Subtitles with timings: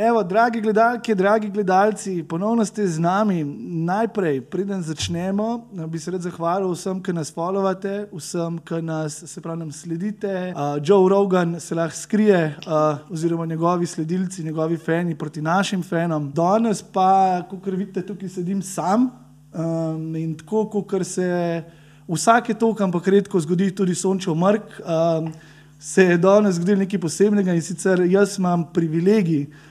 [0.00, 3.44] Evo, dragi gledalke, dragi gledalci, ponovno ste z nami.
[3.84, 9.42] Najprej, preden začnemo, bi se rad zahvalil vsem, ki nas followate, vsem, ki nas, se
[9.42, 10.54] pravi, nam sledite.
[10.54, 16.30] Uh, Joe Rogan se lahko skrije, uh, oziroma njegovi sledilci, njegovi fani proti našim fanom.
[16.30, 19.10] Danes pa, kot vidite, tukaj sedim sam
[19.50, 21.62] um, in tako, kot se
[22.06, 24.78] vsake toliko, ampak redko zgodi tudi sončev mrk.
[24.78, 25.32] Um,
[25.80, 29.67] Se je danes zgodilo nekaj posebnega in sicer jaz imam privilegij, uh,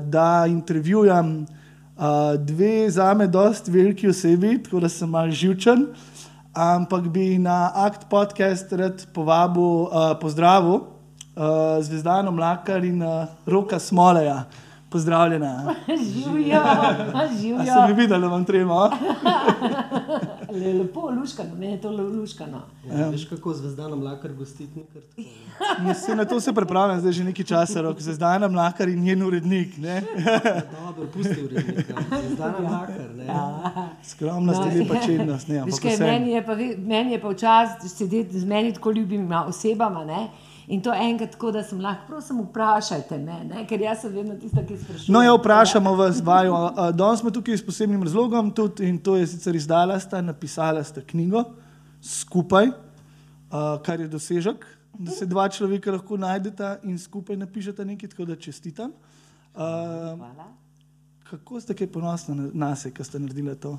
[0.00, 1.46] da intervjujem
[1.96, 5.86] uh, dve za me dosti veliki osebi, tako da sem mal živčen,
[6.52, 10.82] ampak bi na Act podcast rad povabil, uh, pozdravil uh,
[11.80, 14.44] Zvezdano Mlakar in uh, Roka Smoleja.
[14.94, 15.74] Pozdravljena.
[15.88, 16.62] Živijo,
[17.40, 17.64] živijo.
[17.64, 18.90] Sem jih videl, da vam trema.
[20.54, 22.60] Le, lepo, luškano, meni je to luškano.
[22.90, 25.94] Ja, veš, kako zvezdano mlakar gostiti nekaj?
[25.94, 29.78] Se na to se pripravljam zdaj že nekaj časa, rok Zvezdana Mlakar in njen urednik.
[29.78, 30.02] Ne?
[30.86, 31.94] Dobro, pusti urednika.
[32.20, 33.26] Zvezdana mlakar, ne?
[34.04, 35.48] Skromnost No, je lepa čednost.
[35.48, 38.90] Ne, Veš ampak kaj, meni je pa, meni je pa včasih sedeti z meni tako
[38.90, 40.04] ljubima osebama.
[40.04, 40.28] Ne?
[40.66, 43.66] In to enkrat tako, da sem lahko, prosim, vprašajte me, ne?
[43.68, 45.12] ker jaz sem vedno tista, ki sprašuje.
[45.12, 46.54] No, ja, vprašamo vas, vaju.
[46.96, 51.04] Danes smo tukaj s posebnim razlogom, tudi, in to je sicer izdala sta, napisala sta
[51.04, 51.44] knjigo
[52.04, 52.70] skupaj,
[53.50, 54.64] a, kar je dosežek,
[54.98, 58.92] da se dva človeka lahko najdeta in skupaj napišeta nekaj, tako da čestitam.
[59.54, 59.68] A,
[60.16, 60.48] Hvala.
[61.30, 63.78] kako ste kaj ponosni na nas, ki ste naredili to?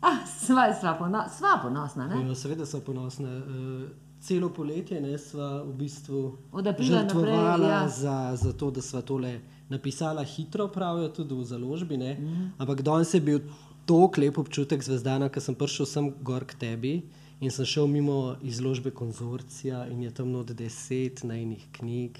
[0.00, 2.06] Ah, sva, sva, pono, sva ponosna.
[2.06, 2.28] Ne?
[2.28, 3.38] Ja, seveda so ponosne.
[3.38, 6.20] Uh, celo poletje ne, sva v bistvu
[6.52, 7.88] aprila naprej, žrtvovala ja.
[7.88, 11.96] za, za to, da sva tole napisala hitro, pravijo tudi v založbi.
[11.96, 12.14] Ne.
[12.14, 12.48] Mhm.
[12.58, 13.40] Ampak danes je bil
[13.86, 16.96] tako lep občutek zvezdana, ker sem prišel sem gor k tebi.
[17.40, 22.16] In sem šel mimo izložbe konzorcija, in je tam od deset najnih knjig,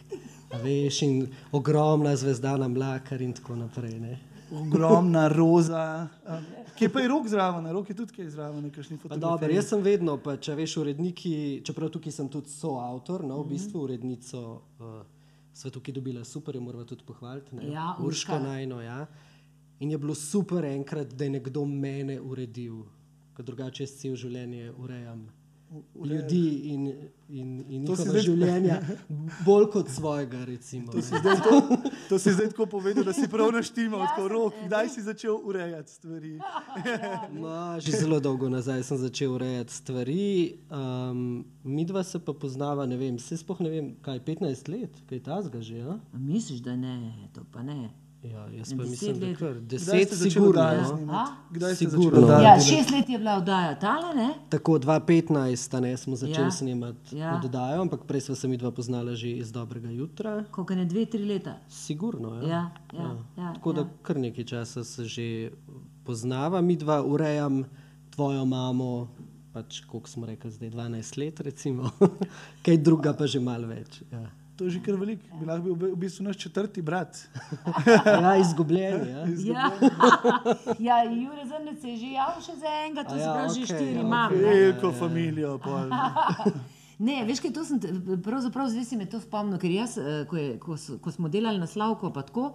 [0.62, 3.96] veš, in ogromna zvezdana mlakar, in tako naprej.
[4.00, 4.18] Ne.
[4.52, 6.08] Ogromna roza.
[6.26, 6.40] a,
[6.78, 7.66] Kje pa je rok zraven?
[7.66, 9.56] Rok je tudi kaj zraven, nekakšni Dobro, fotografiji.
[9.56, 13.82] jaz sem vedno, pa, če veš, uredniki, čeprav tukaj sem tudi soavtor, no, v bistvu
[13.82, 14.42] urednico
[14.78, 15.00] uh,
[15.52, 17.56] sva tukaj dobila super, jo moramo tudi pohvaliti.
[17.56, 17.72] ne.
[17.72, 18.38] Ja, Urška Urška.
[18.38, 19.06] Najno, ja.
[19.80, 22.84] In je bilo super enkrat, da je nekdo mene uredil,
[23.36, 25.26] ker drugače jaz cel življenje urejam.
[25.96, 26.82] Ljudi in,
[27.30, 28.76] in, in njihova zdaj- življenja,
[29.42, 30.44] bolj kot svojega.
[30.44, 31.54] Recimo, To si, zdaj to,
[32.08, 34.54] to si zdaj tako povedal, da si prav naštimal, tako rok.
[34.64, 36.34] Kdaj si začel urejati stvari?
[37.36, 40.26] No, že zelo dolgo nazaj sem začel urejati stvari.
[40.68, 45.02] Um, mi dva se pa poznava, ne vem, se sploh ne vem, kaj 15 let,
[45.06, 45.76] kaj tazga že.
[45.78, 46.96] Ja, A Misliš, da ne,
[47.32, 47.90] to pa ne.
[48.26, 49.38] Ja jaz pa deset mislim, da let.
[49.38, 50.48] kar 10 ste začeli sigurno.
[50.50, 51.24] oddajo No.
[51.50, 52.02] Kdaj ste Sigurno.
[52.04, 54.34] začeli oddajo Ja, šest let je bila oddaja tale, ne?
[54.48, 56.44] Tako 2015 a ne, smo začeli Ja.
[56.44, 56.50] ja.
[56.50, 57.24] snemati Ja.
[57.24, 57.40] ja.
[57.44, 60.44] oddajo, ampak prej smo se mi dva poznala že iz dobrega jutra.
[60.50, 61.58] Koliko ne, dve, tri leta.
[61.68, 62.34] Sigurno.
[62.34, 62.42] Ja.
[62.42, 63.88] Ja, ja, ja, Tako da ja.
[64.02, 65.50] kar nekaj časa se že
[66.04, 67.64] poznava, mi dva urejam
[68.10, 69.08] tvojo mamo.
[69.52, 71.90] Pač, koliko smo rekli, zdaj 12 let, recimo,
[72.64, 74.02] kaj druga pa že malo več.
[74.12, 74.30] Ja.
[74.56, 75.20] To je že kar veliko.
[75.36, 77.12] Bi lahko bil v bistvu naš četrti brat.
[78.22, 79.24] Ja, izgubljen je.
[79.46, 79.68] Ja.
[80.80, 83.68] Ja, ja Jure Zrnec je že javil še za enega, to ja, pravi, že okej,
[83.68, 84.32] štiri ja, imam.
[84.32, 84.38] ne.
[84.40, 85.58] Veliko familijo.
[86.98, 87.76] Ne, veš, kaj to sem,
[88.24, 91.28] pravzaprav zdaj si me to spomnil, ker jaz, eh, ko, je, ko, s- ko smo
[91.28, 92.54] delali na Slavko, pa tako,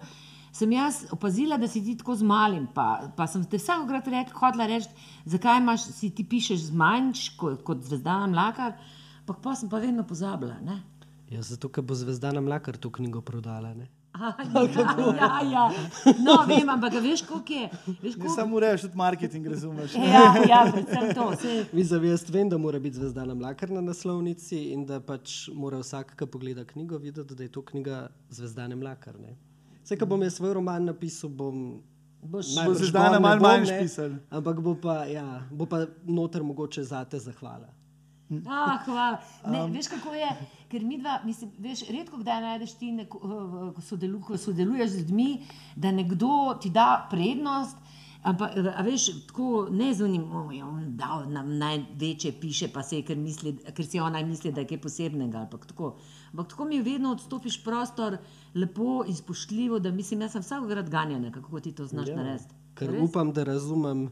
[0.50, 4.34] sem jaz opazila, da si ti tako z malim, pa, pa sem te vsakokrat rek,
[4.34, 4.90] hodila reči,
[5.26, 8.74] zakaj imaš, si ti pišeš z manjš kot, kot zvezdana mlakar,
[9.22, 10.58] pa pa sem pa vedno pozabila.
[10.60, 10.80] Ne?
[11.32, 13.74] Ja, zato, ker bo zvezdana mlakar to knjigo prodala.
[13.74, 13.86] Ne?
[14.12, 14.84] A, ja,
[15.16, 15.62] ja, ja.
[16.18, 17.68] No, vem, ampak a veš, koliko je.
[17.86, 18.34] Veš, Ne koliko...
[18.34, 19.94] samo ureješ, tudi marketing razumeš.
[19.94, 21.30] Ja, ja, predvsem to.
[21.36, 25.80] Sej, Vizavi, jaz vem, da mora biti zvezdana mlakar na naslovnici in da pač mora
[25.80, 29.16] vsak, ki pogleda knjigo, videti, da je to knjiga zvezdane mlakar.
[29.18, 29.32] Ne?
[29.82, 31.80] Vse, ko bom jaz svoj roman napisal, bom.
[32.22, 32.52] Boš-
[32.92, 34.12] Bo ne malo manj ne, spisal.
[34.30, 37.72] Ampak bo pa, ja, bo pa noter mogoče zate zahvala.
[38.46, 39.20] Ah, hvala.
[39.46, 40.28] Ne, um, veš, kako je,
[40.70, 44.90] ker mi dva, mislim, veš, redko kdaj najdeš ti, neko, eh, ko, sodelu, ko sodeluješ
[44.90, 45.30] z ljudmi,
[45.76, 47.76] da nekdo ti da prednost.
[48.22, 50.28] Ampak, a veš, tako ne z unim,
[50.94, 54.62] da on nam največje piše, pa se je, ker, misli, ker si ona misli, da
[54.62, 55.42] je kaj posebnega.
[55.48, 55.96] Ampak tako,
[56.30, 58.20] ampak tako mi vedno odstopiš prostor,
[58.54, 62.54] lepo in spoštljivo, da mislim, jaz sem vsakokrat ganjena, kako ti to znaš ja, narediti.
[62.78, 63.02] Ker Res?
[63.10, 64.06] upam, da razumem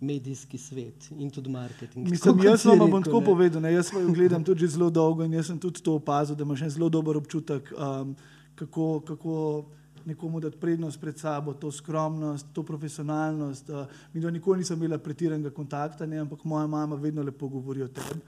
[0.00, 2.08] medijski svet in tudi marketing.
[2.08, 3.26] Mislim, jaz vam bom rekel, tako ne.
[3.26, 6.36] povedal, ne, jaz svojo gledam tudi že zelo dolgo in jaz sem tudi to opazil,
[6.36, 8.16] da imaš zelo dober občutek, um,
[8.54, 9.64] kako, kako
[10.04, 13.70] nekomu dati prednost pred sabo, to skromnost, to profesionalnost.
[13.70, 17.82] Uh, mi dva nikoli nisem imela pretiranega kontakta, ne, ampak moja mama vedno lepo govori
[17.82, 18.20] o tebi.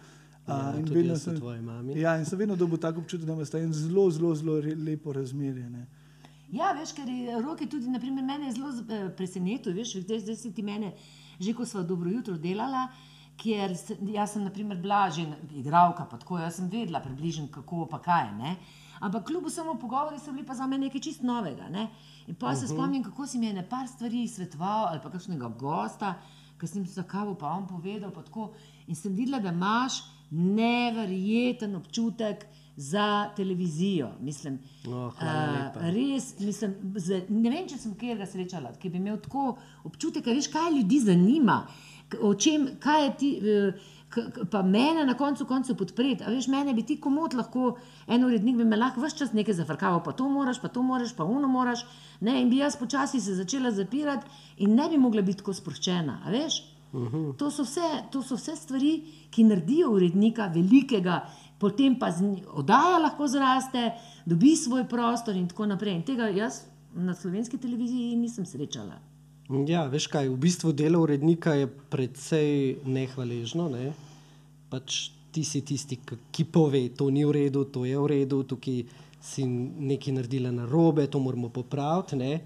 [0.48, 2.00] Ja, in tudi vedno mami.
[2.00, 5.12] Ja, in sem vedno dobil tako občutek, da imaš en zelo, zelo, zelo re, lepo
[5.12, 5.70] razmerje.
[5.70, 5.86] Ne.
[6.52, 10.36] Ja, veš, ker je roke tudi, naprimer, mene je zelo eh, presenetil, veš, zdaj, zdaj
[10.36, 10.94] si ti mene,
[11.40, 12.88] že ko sva dobro jutro delala,
[13.38, 18.02] ker jaz sem, naprimer, bila že igralka, pa tako, jaz sem vedela približno kako pa
[18.02, 18.56] kaj, ne.
[19.00, 21.88] Ampak kljub vsemu pogovori so bili pa za me nekaj čist novega, ne.
[22.26, 25.48] In pa se spomnim, kako si mi je ne par stvari svetoval ali pa kakšnega
[25.58, 26.16] gosta,
[26.58, 28.50] ki sem se za kavo pa on povedal, pa tako.
[28.88, 32.44] In sem videla, da imaš neverjeten občutek
[32.78, 34.08] za televizijo.
[34.20, 35.32] Mislim, Oh, a,
[35.90, 40.24] res, mislim, z, ne vem, če sem kjer ga srečala, ki bi imel tako občutek,
[40.24, 41.56] da veš, kaj ljudi zanima,
[42.20, 43.30] o čem, kaj je ti.
[44.08, 46.24] k- Pa mene na koncu koncev podpreti.
[46.24, 47.74] A Veš, mene bi ti komot lahko,
[48.08, 51.12] en urednik bi me lahko vse čas nekaj zafrkaval, pa to moraš, pa to moraš,
[51.12, 51.82] pa uno moraš.
[52.20, 54.26] Ne, in bi jaz počasi se začela zapirati
[54.58, 56.22] in ne bi mogla biti tako sproščena.
[56.24, 56.62] a Veš?
[57.36, 58.94] To so, vse, to so vse stvari,
[59.30, 61.18] ki naredijo urednika velikega,
[61.58, 62.12] potem pa
[62.54, 63.92] oddaja lahko zraste,
[64.26, 65.94] dobi svoj prostor in tako naprej.
[65.94, 66.62] In tega jaz
[66.94, 68.98] na slovenski televiziji nisem srečala.
[69.66, 73.68] Ja, veš kaj, v bistvu delo urednika je precej nehvaležno.
[73.72, 73.92] Ne?
[74.68, 78.84] Pač ti si tisti, ki- pove, to ni v redu, to je v redu, tukaj
[79.24, 82.16] si nekaj naredila na robe, to moramo popraviti.
[82.16, 82.40] Ne?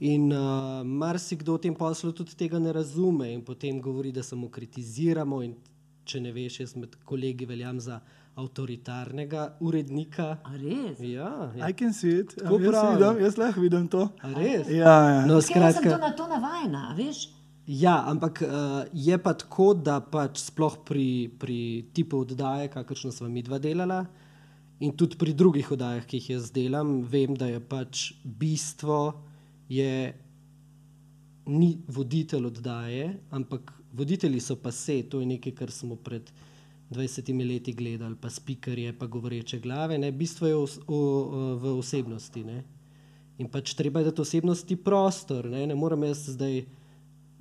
[0.00, 4.48] In uh, marsikdo v tem poslu tudi tega ne razume in potem govori, da samo
[4.48, 5.42] kritiziramo.
[6.08, 8.00] Če ne veš, jaz med kolegi veljam za
[8.38, 10.28] avtoritarnega urednika.
[10.44, 11.00] A res?
[11.02, 11.68] Ja, ja.
[11.68, 12.36] I can see it.
[12.38, 12.94] Tako jaz, pravim.
[12.98, 14.04] vidim, jaz lahko vidim to.
[14.22, 14.70] A res?
[14.70, 15.26] Ja, ja.
[15.26, 17.24] No, Ker jaz sem to skratka, na to navajena, veš?
[17.68, 21.58] Ja, ampak uh, je pa tako, da pač sploh pri, pri
[21.92, 24.06] tipu oddaje, kakršno smo mi dva delala,
[24.80, 29.18] in tudi pri drugih oddajah, ki jih jaz delam, vem, da je pač bistvo,
[29.68, 30.14] je,
[31.48, 36.30] ni voditelj oddaje, ampak voditelji so pa se, to je nekaj, kar smo pred
[36.90, 39.98] 20 leti gledali, pa spikerje, pa govoreče glave.
[39.98, 40.12] Ne?
[40.12, 42.44] Bistvo je v, v, v osebnosti.
[42.44, 42.64] Ne?
[43.38, 45.46] In pač treba je dati osebnosti prostor.
[45.52, 46.62] Ne, ne morem jaz zdaj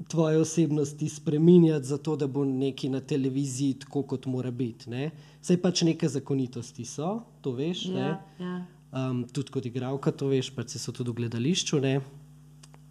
[0.08, 4.90] tvoje osebnosti spremenjati, zato da bo nekaj na televiziji tako, kot mora biti.
[4.90, 5.12] Ne.
[5.42, 7.88] Saj pač neke zakonitosti so, to veš.
[7.96, 8.00] ne.
[8.00, 8.58] Ja, ja.
[8.92, 11.80] Um, tudi kot igralka, to veš, pač so tudi v gledališču.
[11.80, 12.02] Ne.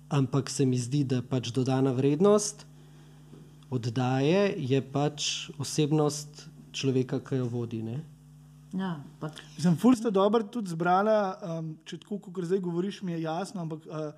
[0.09, 2.67] Ampak se mi zdi, da pač dodana vrednost
[3.71, 7.83] oddaje je pač osebnost človeka, ki jo vodi.
[7.83, 8.01] Ne.
[8.75, 11.19] ja pa, Sem ful sta dobro tudi zbrala,
[11.59, 14.11] um, če tako, kot zdaj govoriš, mi je jasno, ampak uh,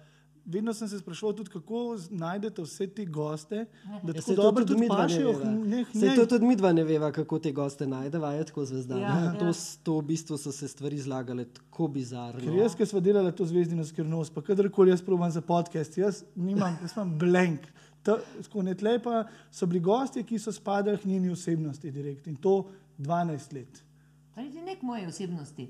[0.45, 3.67] vedno sem se sprašoval tudi, kako najdete vse te goste,
[4.03, 5.33] da Ja, tako to dobro tudi tudi midva ne pašejo.
[5.33, 5.51] veva.
[5.51, 9.01] Ne, Saj to tudi mi dva ne veva, kako te goste najdeva, je tako zvezdana.
[9.01, 9.53] Ja, Ja, to,
[9.83, 12.41] to v bistvu so se stvari zlagale tako bizarno.
[12.41, 16.25] Ker jaz, ki smo delali to zvezdino skrivnost, pa kadarkoli jaz probujem za podcast, jaz
[16.35, 17.69] nimam, jaz imam blank.
[18.08, 19.19] Ta- tako Ne tle pa
[19.50, 22.55] so bili gostje, ki so spadali k njeni osebnosti direkt in to
[22.99, 23.82] 12 let.
[24.34, 25.69] pa niti nek moje osebnosti,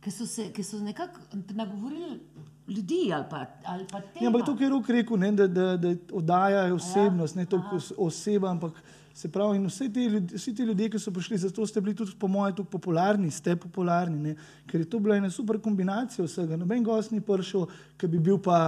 [0.00, 1.20] ki so, se, ki so nekako
[1.52, 2.20] nagovorili
[2.68, 4.20] ljudi ali pa, ali pa te.
[4.20, 7.92] Ja, ampak tukaj je rok rekel, ne, da, da, da oddaja osebnost, ne toliko os-
[7.98, 8.76] oseba, ampak
[9.14, 11.94] se pravi, in vsi ti, ljudje, vsi ti ljudje, ki so prišli, zato ste bili
[11.94, 14.36] tudi, po mojem, tako popularni, ste popularni, ne,
[14.66, 16.56] ker je to bila ena super kombinacija vsega.
[16.56, 18.60] Noben gost ni prišel, ki bi bil pa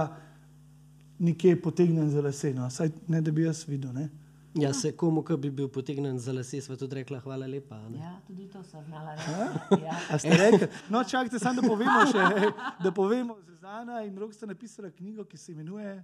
[1.19, 3.93] nekje potegnjen za lase, no, saj ne da bi jaz videl.
[3.93, 4.09] Ne.
[4.55, 7.75] Ja, se komu, ki bi bil potegnen za lase, sva tudi rekla, hvala lepa.
[7.75, 7.97] a ne.
[7.97, 9.83] Ja, tudi to sem znala reči.
[9.83, 9.97] Ja.
[10.09, 10.67] A ste rekli?
[10.89, 12.51] No, čakajte, samo da povemo še,
[12.83, 16.03] da povemo, Zuzana in Rok sta napisala knjigo, ki se imenuje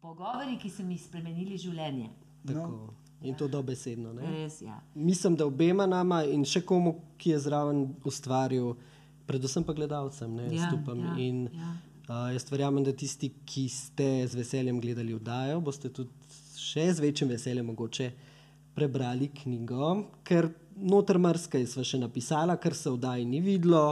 [0.00, 2.10] Pogovori, ki so mi spremenili življenje.
[2.46, 2.90] Tako.
[3.22, 4.12] In to dobesedno.
[4.12, 4.26] Ne?
[4.34, 4.74] Res, ja.
[4.94, 8.74] Mislim, da obema nama in še komu, ki je zraven ustvaril,
[9.24, 10.98] predvsem pa gledalcem, ne, Ja, jaz upam.
[11.00, 11.70] ja, in, ja.
[12.08, 16.10] Uh, jaz verjamem, da tisti, ki ste z veseljem gledali vdajo, boste tudi
[16.58, 18.10] še z večjim veseljem mogoče
[18.74, 19.90] prebrali knjigo,
[20.26, 23.84] ker noter marsikaj sva še napisala, kar se vdaji ni videlo,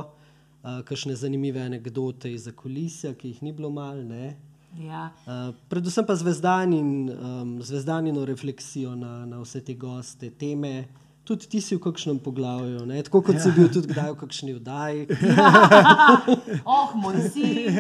[0.63, 4.03] uh, kakšne zanimive anekdote iz zakulisja, ki jih ni bilo malo.
[4.03, 4.35] ne.
[4.81, 5.11] Ja.
[5.27, 10.89] Uh, predvsem pa zvezdanin, um, zvezdanino refleksijo na, na vse te goste, teme.
[11.25, 12.99] Tudi ti si v kakšnem poglavju, ne?
[13.07, 13.43] tako kot ja.
[13.45, 15.07] si bil tudi kdaj v kakšni vdaji.
[16.67, 17.79] Oh, moj sin,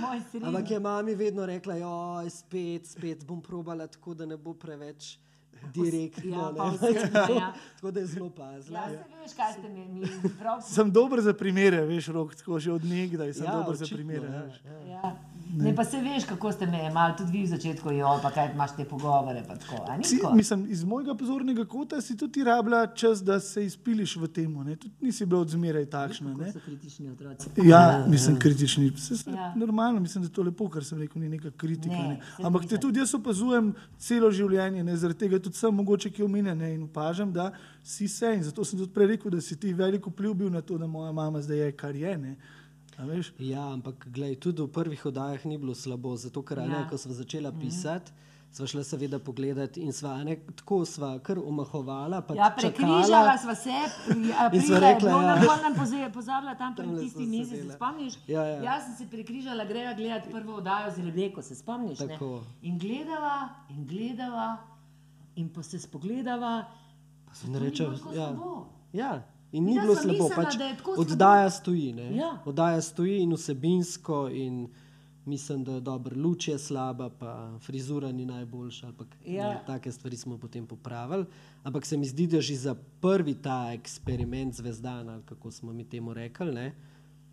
[0.00, 0.44] moj sin.
[0.44, 5.16] Ampak je mami vedno rekla, joj, spet, spet bom probala tako, da ne bo preveč
[5.74, 6.30] direktno.
[6.32, 7.52] Ja, ne." osebno, ja.
[7.74, 8.78] tako da je zelo pazila.
[8.78, 10.06] Ja, se veš, kaj ste mi, mi
[10.38, 10.60] prav.
[10.62, 13.96] Sem dober za primere, veš, rok, tako že od nekdaj sem Ja, dober za očitno,
[13.96, 14.26] primere.
[14.28, 14.60] ja, veš.
[14.88, 15.16] Ja.
[15.56, 18.52] Ne, pa se veš, kako ste me imeli, tudi vi v začetku, jo, pa kaj
[18.52, 19.44] imaš te pogovore.
[19.48, 23.40] pa Tako, a ni Si, mislim, iz mojega pozornega kota si tudi rabila čas, da
[23.40, 24.54] se izpiliš v tem.
[24.76, 26.34] Tudi nisi bila odzmeraj takšna.
[26.34, 26.52] Ne?
[26.52, 27.48] So kritični otroci.
[27.62, 28.92] Ja, mislim, kritični.
[28.96, 29.36] Se, se, Ja.
[29.36, 29.52] ja.
[29.56, 31.94] Normalno, mislim, da je to lepo, kar sem rekel, ni neka kritika.
[31.94, 36.10] Ne, Ne, Ampak te tudi jaz opazujem celo življenje, ne, zaradi tega tudi sem mogoče
[36.10, 37.52] ki omenjen ne, in opažam, da
[37.84, 38.34] si se.
[38.34, 40.86] In zato sem tudi prej rekel, da si ti veliko vpliv bil na to, da
[40.88, 42.18] moja mama zdaj je, kar je.
[42.18, 42.36] Ne.
[43.40, 46.66] Ja, ampak glej, tudi v prvih oddajah ni bilo slabo, zato ker ja.
[46.66, 48.12] ne, ko smo začela pisati,
[48.48, 52.20] sva šla seveda pogledat in sva ne, tako sva kar omahovala.
[52.22, 53.74] pa Ja, prekrižala sva se,
[54.06, 55.22] pri- a In sva aprila je rekla, ja.
[55.28, 58.14] nam pol nam poze- pozabila tam pred tisti mesec, se spomniš?
[58.28, 58.62] Ja, ja.
[58.64, 61.98] Jaz sem se prekrižala, greva gledati prvo oddajo z Rebeko, se spomniš?
[62.62, 63.36] In gledava,
[63.68, 64.46] in gledava,
[65.36, 66.64] in pa se spogledava,
[67.26, 68.28] pa se tako ja.
[68.28, 68.66] slabo.
[68.92, 69.22] Ja,
[69.52, 71.02] in ni Jaz bilo slabo, mislila, pač tako slabo.
[71.02, 71.92] oddaja stoji.
[71.92, 72.16] Ne?
[72.16, 72.38] Ja.
[72.44, 74.68] Oddaja stoji in vsebinsko, in
[75.24, 78.86] mislim, da je dobro, luč je slaba, pa frizura ni najboljša.
[78.86, 79.48] ali pa k- Ja.
[79.48, 81.24] ne, Take stvari smo potem popravili.
[81.62, 85.84] Ampak se mi zdi, da že za prvi ta eksperiment zvezdana, ali kako smo mi
[85.84, 86.74] temu rekli, ne,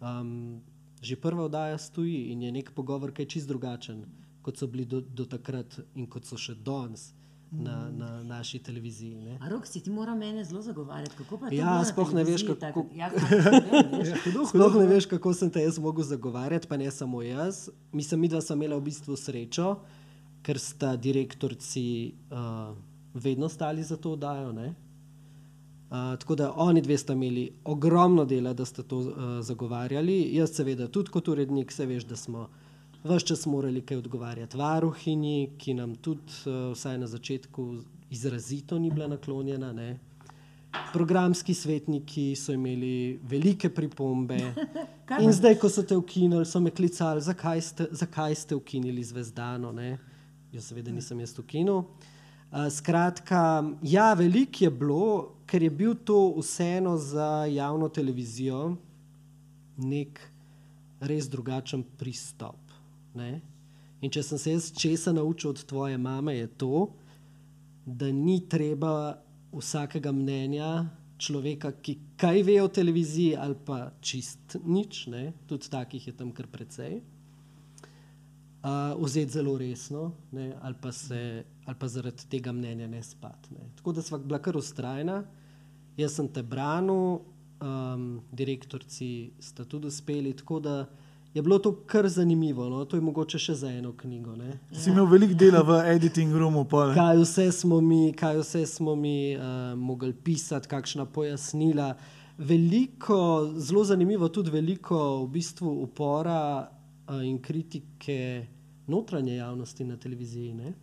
[0.02, 0.62] um,
[1.02, 4.06] že prva oddaja stoji in je nek pogovor, ki je čist drugačen,
[4.42, 7.14] kot so bili do, do takrat in kot so še danes.
[7.54, 9.16] Na, na naši televiziji.
[9.18, 9.38] Ne?
[9.42, 12.24] A rok si ti mora mene zelo zagovarjati, kako pa je to Ja, sploh ne
[12.24, 14.22] veš, kako- tako- ne vem, veš.
[14.50, 17.60] Sploh ne veš, kako sem te jaz mogel zagovarjati, pa ne samo jaz.
[17.92, 19.74] Mislim, mi dva sva imela v bistvu srečo,
[20.42, 21.84] ker sta direktorci
[22.32, 22.72] uh,
[23.16, 24.54] vedno stali za to oddajo.
[24.54, 24.70] ne.
[24.70, 30.30] Uh, tako da oni dve sta imeli ogromno dela, da sta to uh, zagovarjali.
[30.32, 32.48] Jaz, seveda, tudi kot urednik, se veš, da smo
[33.04, 37.68] vse čas morali kaj odgovarjati varuhinji, ki nam tudi, uh, vsaj na začetku,
[38.10, 39.74] izrazito ni bila naklonjena.
[39.74, 40.00] Ne.
[40.94, 44.40] Programski svetniki so imeli velike pripombe.
[45.24, 49.72] In zdaj, ko so te ukinili, so me klicali, zakaj ste, zakaj ste ukinili zvezdano.
[49.72, 49.98] Ne?
[50.54, 51.84] Jaz, seveda, nisem jaz ukinil.
[52.52, 55.06] Uh, skratka, ja, veliko je bilo,
[55.48, 58.76] ker je bil to vseeno za javno televizijo
[59.78, 60.20] nek
[61.02, 62.61] res drugačen pristop.
[63.16, 63.42] Ne?
[64.02, 66.88] In če sem se jaz česa naučil od tvoje mame, je to,
[67.86, 69.20] da ni treba
[69.52, 70.72] vsakega mnenja
[71.22, 75.34] človeka, ki kaj ve o televiziji, ali pa čist nič, ne?
[75.48, 77.02] tudi takih je tam kar precej,
[78.64, 80.52] uh, vzeti zelo resno, ne?
[80.62, 83.54] ali, pa se, ali pa zaradi tega mnenja ne spati.
[83.78, 85.22] Tako da sva bila kar ustrajna,
[85.98, 87.22] jaz sem te branil,
[87.62, 90.34] um, direktorci sta tudi uspeli.
[90.34, 90.76] Tako da
[91.34, 92.70] je bilo to kar zanimivo.
[92.70, 92.86] No?
[92.86, 94.36] To je mogoče še za eno knjigo.
[94.36, 94.60] Ne?
[94.72, 96.94] Si imel veliko dela v editing roomu, pol.
[96.96, 101.94] Kaj vse smo mi, kaj vse smo mi uh, mogli pisati, kakšna pojasnila.
[102.38, 108.48] Veliko, zelo zanimivo, tudi veliko v bistvu upora uh, in kritike
[108.92, 110.54] notranje javnosti na televiziji.
[110.54, 110.74] Ne?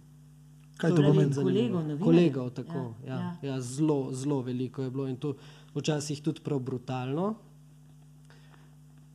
[0.78, 1.34] Kaj to je pomeni?
[1.34, 1.82] zanimivo.
[1.82, 2.06] Kolegov.
[2.06, 2.84] Kolegov, tako.
[3.04, 3.36] Ja, Ja, ja.
[3.42, 3.52] ja.
[3.52, 5.34] Ja, zelo, zelo veliko je bilo in to
[5.74, 7.34] včasih tudi prav brutalno.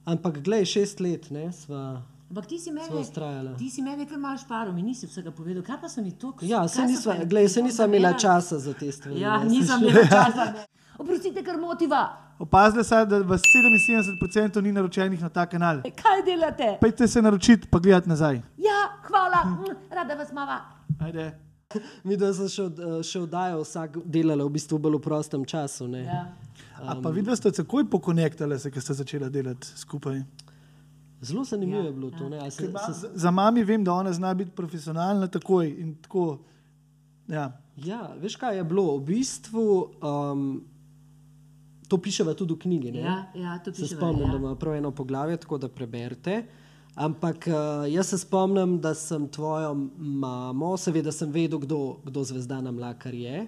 [0.06, 2.02] Ampak, glej, šest let, ne, sva.
[2.30, 3.54] Ampak ti si vztrajala.
[3.56, 5.64] ti si mene kar malo šparil, mi nisi vsega povedal.
[5.64, 6.34] Kaj pa so mi to?
[6.42, 8.18] Ja, se kaj so nisva, pa- glej, se nisva imela Ja.
[8.18, 9.20] časa za te stvari.
[9.20, 10.46] Ja, ne, nisem imela časa.
[10.48, 10.66] ne.
[10.98, 12.02] Oprostite, ker motiva.
[12.40, 15.82] Opazite se, da v 77% ni naročenih na ta kanal.
[15.84, 16.78] Kaj delate?
[16.82, 18.42] Pejte se naročiti, pa gledati nazaj.
[18.58, 20.60] Ja, hvala, mm, rada vas mava.
[21.00, 21.32] Ajde.
[22.08, 25.88] Mi dva smo še, eh, še oddajo vsak delala v bistvu bolj v prostem času.
[25.88, 26.04] ne.
[26.04, 26.24] Ja.
[26.84, 30.20] A pa videla ste takoj pokonektali se, ker ste začela delati skupaj.
[31.22, 32.28] Zelo zanimivo Ja, je bilo to.
[32.30, 32.38] Ne?
[32.38, 36.40] a Se, se, Z- Za mami vem, da ona zna biti profesionalna takoj in tako.
[37.28, 37.46] Ja.
[37.78, 38.98] ja, veš kaj je bilo?
[38.98, 39.64] V bistvu
[40.04, 40.42] um,
[41.88, 42.92] to piševa tudi v knjigi.
[42.92, 43.00] Ne?
[43.00, 44.32] Ja, ja, to se piševa, spomnim, ja.
[44.32, 46.44] da ima prav eno poglavje, tako da preberete.
[46.96, 52.72] Ampak uh, jaz se spomnim, da sem tvojo mamo, seveda sem vedel, kdo, kdo zvezdana
[52.72, 53.48] mlakar je.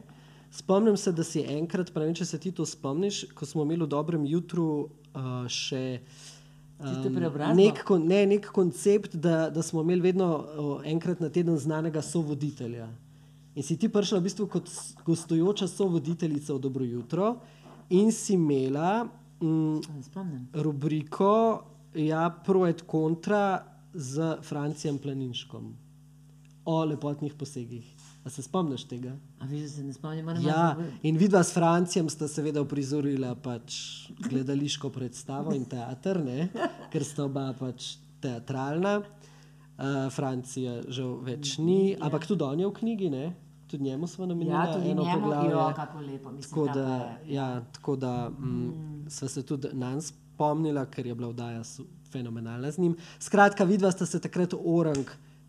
[0.51, 3.65] Spomnim se, da si enkrat, pa ne vem, če se ti to spomniš, ko smo
[3.65, 4.69] imeli v dobrem jutru
[5.13, 5.99] uh, še.
[6.75, 7.05] Um,
[7.55, 12.01] nek, kon, ne, nek koncept, da, da smo imeli vedno o, enkrat na teden znanega
[12.03, 12.89] sovoditelja.
[13.55, 14.71] In si ti prišla v bistvu kot
[15.05, 17.29] gostujoča sovoditeljica v Dobro jutro
[17.95, 19.05] in si imela
[19.39, 20.41] mm, spomnim.
[20.51, 21.31] rubriko
[21.95, 25.75] ja, Pro et Contra z Francijem Planinškom
[26.65, 27.85] o lepotnih posegih.
[28.23, 29.11] A se spomniš tega?
[29.39, 33.35] A da se ne spomnim, moram Ja, malo- in vidva s Francijem sta seveda uprizorila
[33.35, 33.75] pač
[34.19, 36.47] gledališko predstavo in teater, ne?
[36.91, 39.01] ker sta oba pač teatralna.
[39.75, 43.25] Uh, Francija žal več ni, ampak tudi on je v knjigi, ne?
[43.67, 45.51] tudi njemu smo namenili Ja, tudi eno njemu, poglavje.
[45.51, 48.71] jo, kako lepo, mislim, tako da, je, ja, tako da mm,
[49.09, 50.25] sva se tudi nanj spomnila,
[50.92, 51.63] ker je bila vdaja
[52.12, 52.96] fenomenalna z njim.
[53.20, 55.06] Skratka, vidva sta se takrat orang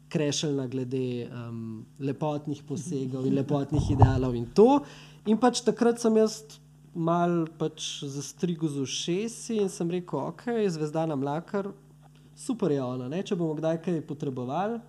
[0.09, 4.81] krešljala glede um, lepotnih posegov in lepotnih idealov in to.
[5.27, 6.43] In pač takrat sem jaz
[6.95, 11.69] mal pač zastrigel z ušesi in sem rekel, ok, zvezdana mlakar,
[12.37, 13.23] super je ona, ne?
[13.23, 14.81] če bomo kdaj kaj potrebovali.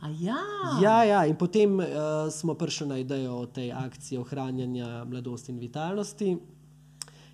[0.00, 0.38] A ja,
[0.80, 5.58] Ja, ja, in potem uh, smo prišli na idejo o tej akciji ohranjanja mladosti in
[5.60, 6.30] vitalnosti.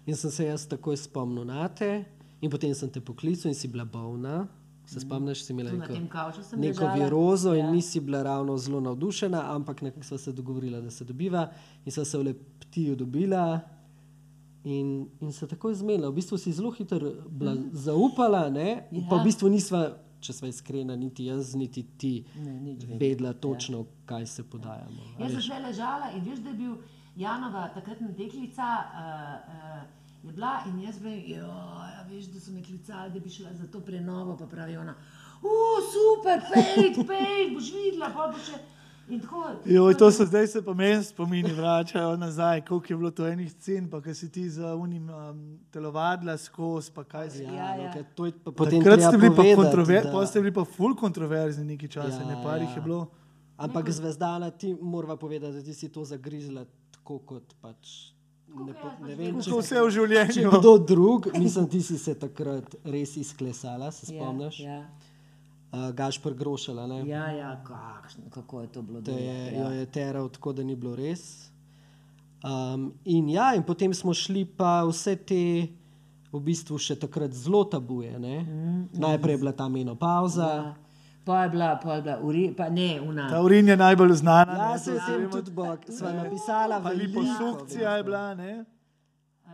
[0.06, 2.04] In sem se jaz takoj spomnil na te.
[2.40, 4.46] In potem sem te poklical in si bila bolna.
[4.86, 6.94] Se spomniš, si imela neko, neko ležala.
[6.94, 7.70] virozo in Ja.
[7.72, 11.48] nisi bila ravno zelo navdušena, ampak nekako sva se dogovorila, da se dobiva
[11.84, 13.60] in sva se v Leptiju dobila.
[14.64, 14.88] In,
[15.20, 16.08] in se tako izmenila.
[16.08, 16.98] V bistvu si zelo hitro
[17.28, 18.88] bila zaupala, ne?
[18.92, 19.02] Ja.
[19.10, 19.82] pa v bistvu nisva,
[20.20, 22.96] če sva iskrena, niti jaz, niti ti, Ne, vedela.
[22.98, 25.02] vedela točno, kaj se podajamo.
[25.18, 26.76] a Jaz sem šla ležala in veš, da je bil
[27.16, 28.66] Janova takratna deklica.
[28.84, 29.00] Uh,
[29.48, 31.46] uh, Je bila in jaz bi, ja,
[32.10, 34.94] veš, da so me klicali, da bi šla za to prenovo, pa pravi ona,
[35.86, 38.58] super, pej, pej, boš videla, pa bo še.
[39.08, 39.44] In tako.
[39.64, 43.52] Joj, to se zdaj se pa meni spomini, vračajo nazaj, koliko je bilo to enih
[43.54, 45.36] cen, pa kaj si ti za unim um,
[45.70, 47.44] telovadila skozi, pa kaj si.
[47.44, 47.84] Ja, Ja, ja.
[47.84, 50.40] no, ker to je pa potem Takrat ste bili pa povedati, kontroverzni, da- pa ste
[50.40, 52.74] bili pa ful kontroverzni nekaj časa, Ja, ne parih ja.
[52.74, 53.06] je bilo.
[53.56, 58.15] Ampak zvezdana ti morava povedati, da ti si to zagrizla tako kot pač.
[58.64, 60.52] Ne, po, ne vem, če, vse v če življenju.
[60.58, 64.60] kdo drug, mislim, ti si se takrat res izklesala, se spomniš?
[64.64, 64.80] Ja,
[65.66, 67.00] Uh, Gašpr Grošala, ne?
[67.10, 69.64] ja, ja kakšno, kako je to bilo Te je, ja.
[69.64, 71.50] jo je teral tako, da ni bilo res.
[72.44, 75.66] Um, in ja, in potem smo šli pa vse te,
[76.32, 78.14] v bistvu še takrat zelo tabuje.
[78.14, 80.46] Mm, Najprej je bila ta menopauza.
[80.46, 80.85] Ja.
[81.26, 83.24] Pa je bila, pa je bila, uri, pa ne, una.
[83.28, 84.52] Ta urin je najbolj znana.
[84.54, 85.30] Ja, ne, se to o tem vemo.
[85.32, 87.20] tudi bog, sva napisala Pa veliko.
[87.20, 88.52] liposukcija je bila, ne?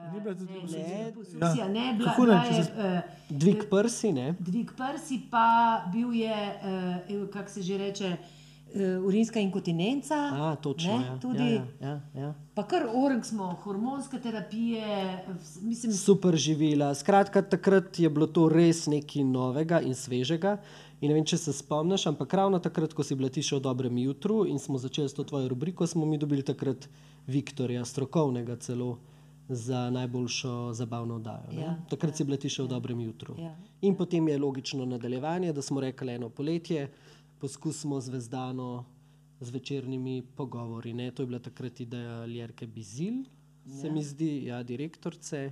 [0.04, 0.58] Ni bila tudi Ne,
[1.06, 1.68] liposukcija.
[1.68, 4.34] ne, ne, bila, Kako ne, bila je, se- eh, Dvig prsi, ne?
[4.40, 5.46] Dvig prsi, pa
[5.88, 6.36] bil je,
[7.14, 8.16] uh, kako se že reče,
[8.68, 10.14] uh, urinska inkontinenca.
[10.34, 11.18] A, točno, ne, ja.
[11.18, 12.34] Tudi, Ja, ja, ja, ja.
[12.54, 15.24] Pa kar org smo, hormonske terapije,
[15.62, 16.94] mislim, Super živila.
[16.94, 20.56] Skratka, takrat je bilo to res nekaj novega in svežega.
[21.02, 23.64] In ne vem, če se spomniš, ampak ravno takrat, ko si bila ti še v
[23.64, 26.86] dobrem jutru in smo začeli s to tvojo rubriko, smo mi dobili takrat
[27.26, 29.00] Viktorja, strokovnega celo
[29.50, 31.50] za najboljšo zabavno oddajo.
[31.50, 31.60] ne.
[31.62, 33.34] Ja, takrat si bila ti še v dobrem jutru.
[33.34, 33.50] Ja.
[33.82, 36.86] In potem je logično nadaljevanje, da smo rekli eno poletje,
[37.42, 38.84] poskusimo zvezdano
[39.40, 40.94] z večernimi pogovori.
[40.94, 41.10] Ne?
[41.10, 43.24] To je bila takrat ideja Ljerke Bizil,
[43.66, 45.50] se mi zdi, ja, direktorice.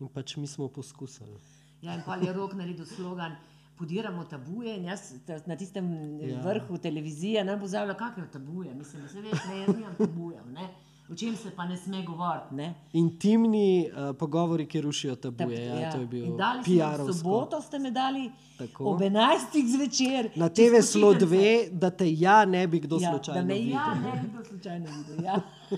[0.00, 1.38] In pač mi smo poskusili.
[1.82, 3.38] ja, in pa je rok naredil slogan.
[3.76, 5.12] Podiramo tabuje jaz
[5.46, 5.86] na tistem
[6.20, 6.28] Ja.
[6.28, 6.40] ja.
[6.42, 8.74] vrhu televizije ne bo zavljala, kakšne tabuje.
[8.74, 10.68] Mislim, da se veš, ne, jaz nimam tabujev, ne.
[11.06, 12.74] O čem se pa ne sme govoriti, ne.
[12.92, 15.68] Intimni uh, pogovori, ki rušijo tabuje.
[15.70, 18.24] Tak- Ja, to je bil In dali ste me v soboto, ste me dali
[18.58, 18.84] Tako.
[18.86, 19.38] ob 11.
[19.68, 20.30] zvečer.
[20.36, 21.26] Na čez TV slo počitnice.
[21.26, 23.70] dve, da te ja ne bi kdo Ja, slučajno da me videl.
[23.70, 25.24] ja ne bi kdo slučajno videl.
[25.24, 25.40] Ja.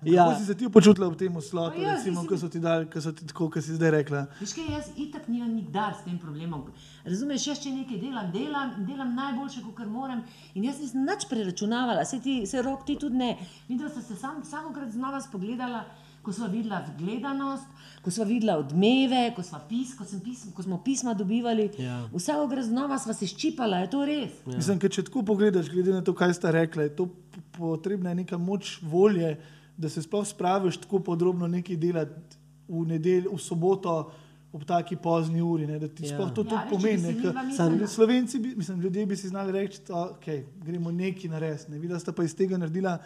[0.00, 2.48] Kako Ja, si se ti počutila v tem slotu, ja, recimo, zdaj ko si- so
[2.48, 4.26] ti dali, ko so ti tako, kot si zdaj rekla?
[4.40, 6.64] Veš kaj, jaz itak nimam nikdar s tem problemom.
[7.04, 10.22] Razumeš, jaz če nekaj delam, delam delam najboljše, kar morem.
[10.54, 13.36] In jaz nisem nič preračunavala, se ti, se rok ti tudi ne.
[13.68, 15.84] Videla sem se sam, vsakokrat znova spogledala,
[16.22, 17.64] ko smo videla gledanost,
[18.02, 21.70] ko smo videla odmeve, ko, sva pis, ko, sem pism, ko smo pisma dobivali.
[21.78, 22.02] Ja.
[22.12, 24.32] Vsakokrat znova sva se ščipala, je to res.
[24.46, 24.56] Ja.
[24.56, 27.08] Mislim, če tako pogledaš, glede na to, kaj sta rekla, je to
[27.60, 29.36] potrebna neka moč volje,
[29.76, 32.36] da se sploh spraviš tako podrobno nekaj delati
[32.68, 34.10] v nedeljo, v soboto.
[34.52, 36.08] Ob taki pozni uri, ne, da ti Ja.
[36.10, 37.12] sploh to Ja, če pomeni.
[37.14, 41.70] bi Slovenci, bi, mislim, ljudje bi si znali reči, da okay, gremo nekaj narediti.
[41.70, 41.78] Ne.
[41.78, 42.98] Videla sta pa iz tega naredila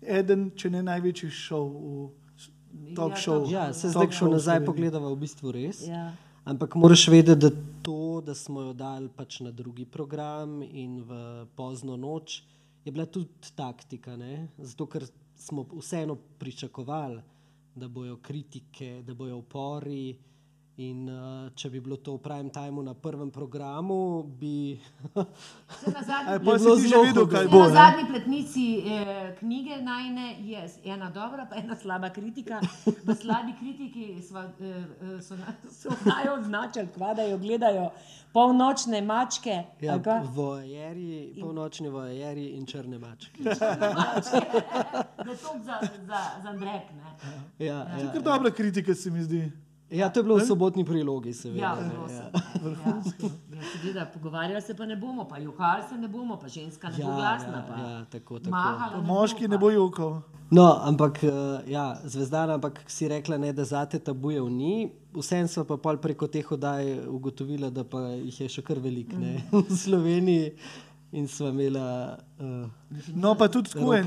[0.00, 3.50] eden, če ne največji šov v talk Ja, show.
[3.50, 5.82] ja, se zdaj, v nazaj pogledava, v bistvu res.
[5.82, 6.12] Ja.
[6.44, 7.50] Ampak moraš vedeti, da
[7.82, 11.10] to, da smo jo dali pač na drugi program in v
[11.56, 12.44] pozno noč,
[12.86, 14.16] je bila tudi taktika.
[14.16, 14.48] Ne?
[14.58, 17.22] Zato, ker smo vseeno pričakovali,
[17.74, 20.18] da bojo kritike, da bojo upori.
[20.76, 24.76] In uh, če bi bilo to v prime timeu na prvem programu, bi.
[25.16, 27.62] Zadnji bilo ti že zelo videl, kaj bo.
[27.64, 32.60] na zadnji pletnici eh, knjige najne je ena dobra, pa ena slaba kritika.
[32.84, 34.84] V slabi kritiki sva, eh,
[35.16, 37.88] eh, so, na- so najo označili, kva, da jo gledajo
[38.36, 39.62] polnočne mačke.
[39.80, 39.96] Ja,
[40.28, 43.48] vojeri, polnočni vojeri in črne mačke.
[43.48, 43.56] Je
[45.40, 46.92] to za, za, za Andrek.
[46.92, 47.16] Ne?
[47.64, 49.46] Ja, ja, Kar dobra kritika se mi zdi.
[49.90, 51.62] Ja, to je bilo v sobotni prilogi, seveda.
[51.62, 52.30] Ja, ne, zelo ja.
[53.10, 53.30] sem.
[53.56, 56.96] Ja, seveda, pogovarjali se pa ne bomo, pa juhali se ne bomo, pa ženska ne
[56.96, 57.56] bo Ja, glasna.
[57.56, 58.50] ja, pa ja, tako, tako.
[58.50, 60.20] Mahala Pa ne moški bo, ne bo jokal.
[60.50, 61.30] No, ampak eh,
[61.66, 64.90] ja, zvezdana, ampak si rekla, ne, da zate tabujev ni.
[65.14, 69.16] Vsem smo pa pol preko teh oddaj ugotovila, da pa jih je še kar veliko
[69.18, 70.52] ne, v Sloveniji
[71.12, 72.68] in sva imela uh,
[73.14, 74.02] No, pa tudi tako je.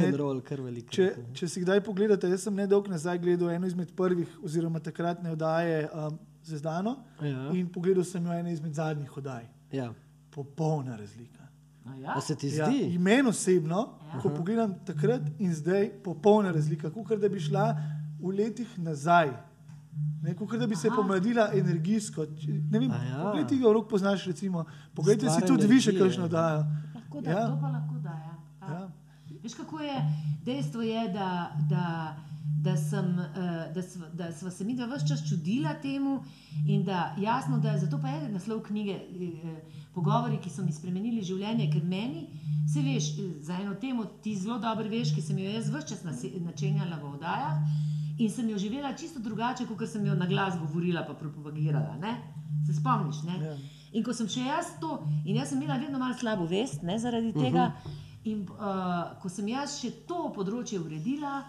[0.89, 5.31] Če, če si kdaj pogledate, jaz sem nedolgo nazaj gledal eno izmed prvih, oziroma takratne
[5.31, 7.49] oddaje um, Zvezdano Ja.
[7.51, 9.43] in pogledal sem jo eno izmed zadnjih oddaj.
[9.71, 9.91] Ja.
[10.29, 11.43] Popolna razlika.
[11.85, 12.13] A Ja?
[12.13, 12.79] A se ti Ja, zdi?
[12.85, 14.19] in meni osebno, ja.
[14.19, 16.89] ko pogledam takrat in zdaj, popolna razlika.
[16.91, 17.75] Kot da bi šla
[18.19, 19.31] v letih nazaj.
[20.21, 22.25] Ne, kot da bi se pomladila energijsko.
[22.27, 23.23] Če- Ne vem, ja.
[23.23, 24.65] Poglej, ti ga v rok poznaš, recimo.
[24.93, 26.03] Poglejte si Stvar tudi vi še energije.
[26.05, 26.63] kakšno dajo.
[27.10, 27.48] Lahko da, Ja.
[27.48, 28.10] to pa lahko da.
[28.10, 28.36] Ja.
[28.62, 28.74] Ja.
[28.74, 28.89] Ja.
[29.43, 29.95] Veš, kako je
[30.45, 32.15] dejstvo, je, da, da,
[32.62, 36.24] da, sem, eh, da, sva, da sva se mi dva vse čas čudila temu,
[36.67, 39.62] in da jasno, da zato pa je naslov knjige eh,
[39.93, 42.28] Pogovori, ki so mi spremenili življenje, ker meni,
[42.74, 43.10] se veš,
[43.41, 46.04] za eno temo ti zelo dobro veš, ki sem jo jaz vse čas
[46.45, 47.58] načenjala v oddajah.
[48.19, 51.95] In sem jo živela čisto drugače, kot sem jo na glas govorila, pa propagirala.
[52.02, 52.17] Ne?
[52.67, 53.24] Se spomniš?
[53.24, 53.38] Ne?
[53.45, 53.56] Ja.
[53.93, 56.99] In ko sem še jaz to, in jaz sem imela vedno malo slabo vest ne,
[57.02, 57.71] zaradi tega,
[58.30, 61.39] in uh, ko sem jaz še to področje uredila,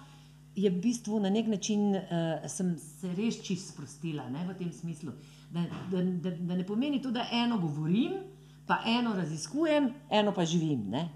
[0.56, 4.72] je v bistvu na nek način uh, sem se res čist sprostila ne, v tem
[4.74, 5.14] smislu.
[5.50, 8.20] Da, da, da, da ne pomeni to, da eno govorim,
[8.66, 10.86] pa eno raziskujem, eno pa živim.
[10.90, 11.08] Ne?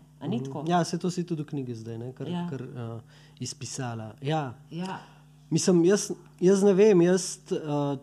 [0.45, 0.65] Tako?
[0.69, 2.47] Ja, se to si tudi v knjigi zdaj, ne, kar, ja.
[2.51, 3.01] kar uh,
[3.41, 4.15] izpisala.
[4.25, 4.55] Ja.
[4.71, 5.01] Ja.
[5.51, 6.09] Mislim, jaz,
[6.41, 7.99] jaz ne vem, jaz uh,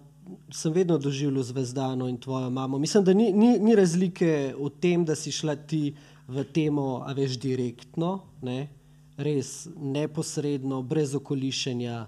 [0.52, 2.80] sem vedno doživljal zvezdano in tvojo mamo.
[2.80, 5.96] Mislim, da ni, ni, ni razlike v tem, da si šla ti
[6.28, 8.68] v temo, a veš, direktno, ne?
[9.22, 12.06] res neposredno, brez okolišenja.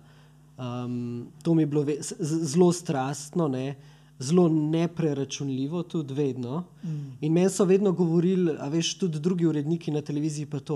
[0.57, 1.85] Um, to mi je bilo
[2.19, 3.75] zelo strastno, ne?
[4.19, 6.63] Zelo nepreračunljivo, tudi vedno.
[6.83, 7.17] Mm.
[7.21, 10.75] In meni so vedno govorili, a veš, tudi drugi uredniki na televiziji, pa to.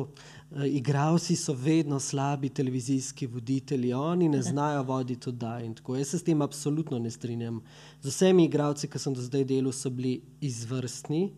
[0.52, 5.70] Uh, igravci so vedno slabi televizijski voditelji, oni ne znajo voditi oddaj.
[5.98, 7.62] Jaz se s tem absolutno ne strinjam.
[8.02, 11.32] Z vsemi igravci, ki sem do zdaj delal, so bili izvrstni.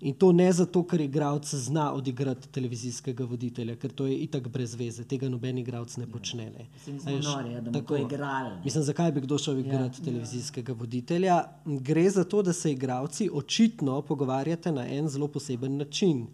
[0.00, 4.74] In to ne zato, ker igralec zna odigrati televizijskega voditelja, ker to je itak brez
[4.76, 6.50] veze, tega noben igralec ne počne.
[6.52, 6.66] Ne.
[6.66, 7.96] A veš, nori, ja, tako.
[8.02, 8.60] igrali, ne.
[8.64, 10.76] Mislim, zakaj bi kdo šel igrati ja, televizijskega ja.
[10.76, 11.38] voditelja?
[11.64, 16.26] Gre za to, da se igralci očitno pogovarjate na en zelo poseben način.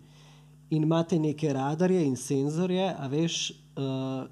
[0.70, 4.26] In imate neke radarje in senzorje, a veš, uh,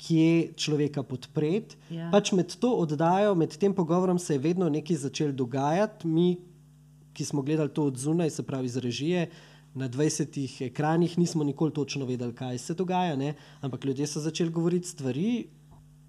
[0.00, 1.76] kje človeka podpreti.
[1.90, 2.08] Ja.
[2.10, 6.08] Pač med to oddajo, med tem pogovorom se je vedno nekaj začelo dogajati.
[6.08, 6.38] Mi,
[7.12, 9.30] ki smo gledali to od zunaj, se pravi iz režije,
[9.74, 13.34] na 20 ekranih nismo nikoli točno vedeli, kaj se dogaja, ne?
[13.60, 15.46] ampak ljudje so začeli govoriti stvari,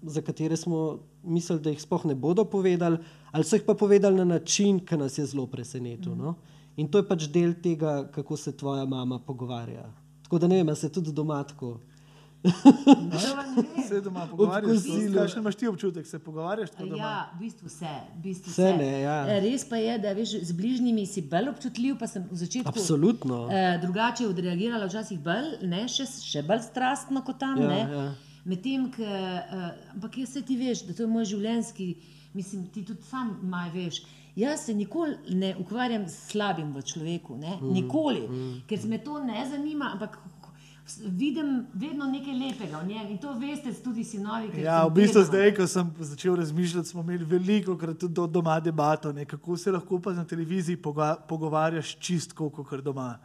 [0.02, 2.98] za katere smo mislili, da jih sploh ne bodo povedali,
[3.30, 6.16] ali so jih pa povedali na način, ki nas je zelo presenetil.
[6.16, 6.34] No?
[6.76, 9.86] In to je pač del tega, kako se tvoja mama pogovarja.
[10.22, 11.78] Tako da ne vem, se tudi doma tako.
[13.88, 14.82] Se doma pogovarjaš,
[15.14, 17.02] kakšen imaš ti občutek, se pogovarjaš tako doma?
[17.02, 17.92] Ja, v bistvu vse.
[18.16, 18.76] V bistvu Vse vse.
[18.76, 19.16] ne, ja.
[19.28, 22.68] Eh, Res pa je, da veš, z bližnjimi si bolj občutljiv, pa sem v začetku
[22.68, 23.46] Absolutno.
[23.50, 27.60] eh, drugače odreagirala, včasih bolj, ne, še, še bolj strastno kot tam.
[27.60, 27.80] Ja, ne.
[27.92, 28.06] ja.
[28.44, 31.84] Medtem, ko, uh, ampak jaz se ti veš, da to je moj življenjski,
[32.34, 34.00] mislim, ti tudi sam maj veš.
[34.34, 37.52] Jaz se nikoli ne ukvarjam s slabim v človeku, ne?
[37.60, 38.22] Mm, nikoli,
[38.66, 40.16] ker me to ne zanima, ampak
[41.08, 44.50] vidim vedno nekaj lepega v njem in to veste tudi sinovi.
[44.58, 48.14] Ja, sem v bistvu vedno- zdaj, ko sem začel razmišljati, smo imeli veliko krat tudi
[48.14, 53.18] do- doma debato, ne, kako se lahko pa na televiziji poga pogovarjaš čistko, kot doma.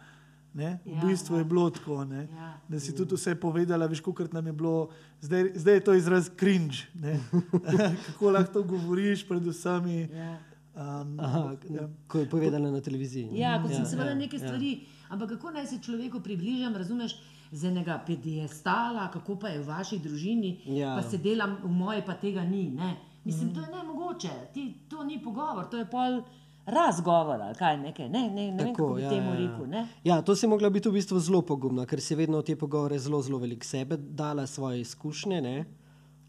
[0.54, 0.80] Ne?
[0.86, 1.38] V Ja, bistvu ja.
[1.38, 2.28] je bilo tako, ne?
[2.32, 2.60] Ja.
[2.68, 4.90] da si tudi vse povedala, veš, koliko nam je bilo,
[5.22, 6.76] zdaj, zdaj je to izraz cringe.
[6.96, 7.20] ne.
[8.08, 10.10] kako lahko to govoriš pred vsemi.
[10.12, 10.38] Ja.
[10.76, 11.90] Um, Aha, ja.
[12.08, 13.30] ko je povedala na televiziji.
[13.34, 17.16] Ja, kot sem Ja, seveda ja, neke stvari, ampak kako naj se človeku približam, razumeš,
[17.52, 20.96] z enega pedestala, kako pa je v vaši družini, Ja.
[20.96, 22.70] pa se delam, v moji pa tega ni.
[22.70, 22.96] Ne?
[23.24, 26.22] Mislim, to je nemogoče, Ti, to ni pogovor, to je pol
[26.66, 28.10] razgovor ali kaj nekaj.
[28.10, 29.68] Ne, ne, ne vem, kako bi temu rekel.
[29.68, 29.88] Ne?
[30.04, 33.00] Ja, to si mogla biti v bistvu zelo pogumna, ker si vedno v te pogovore
[33.00, 35.66] zelo, zelo veliko sebe dala, svoje izkušnje, ne?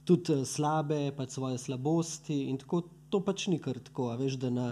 [0.04, 2.48] tudi eh, slabe, pač svoje slabosti.
[2.48, 4.08] In tako to pač ni kar tako.
[4.16, 4.68] Veš, da na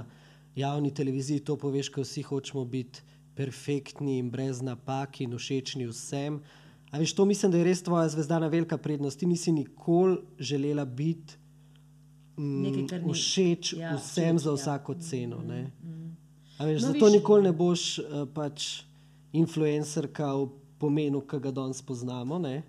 [0.56, 3.02] javni televiziji to poveš, ko vsi hočemo biti
[3.36, 6.40] perfektni in brez napak in všečni vsem.
[6.88, 9.18] A veš, to mislim, da je res tvoja zvezdana velika prednost.
[9.18, 11.36] Ti nisi nikoli želela biti
[12.36, 14.54] mm, Nekaj, ni- všeč ja, ja, vsem všeč, za ja.
[14.54, 15.42] vsako ceno.
[15.42, 15.70] Ne?
[16.56, 18.82] A Veš, No, zato viš- nikoli ne boš uh, pač
[19.32, 22.62] influencerka v pomenu, ki ga danes poznamo, ne?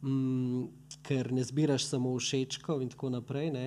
[0.00, 0.64] mm,
[1.02, 3.50] ker ne zbiraš samo všečkov in tako naprej.
[3.50, 3.66] Ne?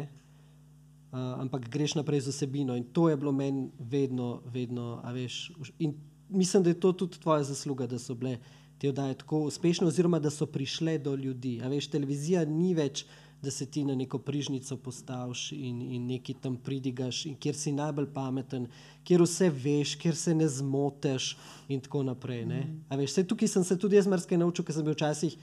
[1.11, 5.51] Uh, ampak greš naprej z osebino in to je bilo meni vedno, vedno, a veš.
[5.77, 5.93] In
[6.33, 8.37] mislim, da je to tudi tvoja zasluga, da so bile
[8.77, 11.59] te oddaje tako uspešne, oziroma da so prišle do ljudi.
[11.63, 13.05] A veš, televizija ni več,
[13.43, 17.73] da se ti na neko prižnico postaviš in, in nekaj tam pridigaš, in kjer si
[17.75, 18.69] najbolj pameten,
[19.03, 21.33] kjer vse veš, kjer se ne zmoteš
[21.67, 22.45] in tako naprej.
[22.45, 22.61] ne.
[22.89, 25.35] A veš, saj tukaj sem se tudi jaz marsikaj naučil, ker sem bil včasih.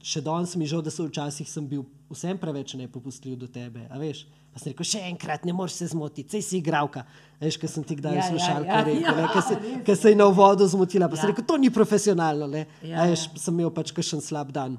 [0.00, 3.84] Še danes mi je žal, da so včasih sem bil vsem preveč nepopustljiv do tebe.
[3.92, 7.04] A veš, pa sem rekel, še enkrat, ne moreš se zmotiti, sej si igravka.
[7.40, 9.58] Veš, ker sem ti kdaj Ja, ja, ja, slušalko ja, ja, rekel, ja, ja, se,
[9.86, 11.08] ker se je na uvodu zmotila.
[11.08, 11.22] Pa ja.
[11.22, 11.34] sem Ja.
[11.34, 12.46] rekel, to ni profesionalno.
[12.46, 12.66] Ne?
[12.82, 13.38] Ja, Ja, veš, ja.
[13.40, 14.76] sem imel pač kakšen slab dan.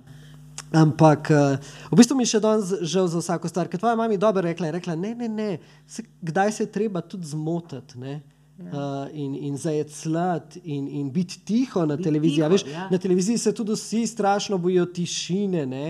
[0.72, 1.56] Ampak uh,
[1.92, 4.44] v bistvu mi je še danes žal za vsako stvar, ker tvoja mama je dobro
[4.46, 5.48] rekla, je rekla, ne, ne, ne,
[5.88, 8.00] se, kdaj se je treba tudi zmotiti.
[8.00, 8.22] Ne?
[8.62, 12.44] Uh, in in zajecljati, in, in biti tiho na Biti televiziji.
[12.44, 12.86] tiho, Veš, ja.
[12.92, 15.66] Na televiziji se tudi vsi strašno bojijo tišine.
[15.66, 15.86] Ne?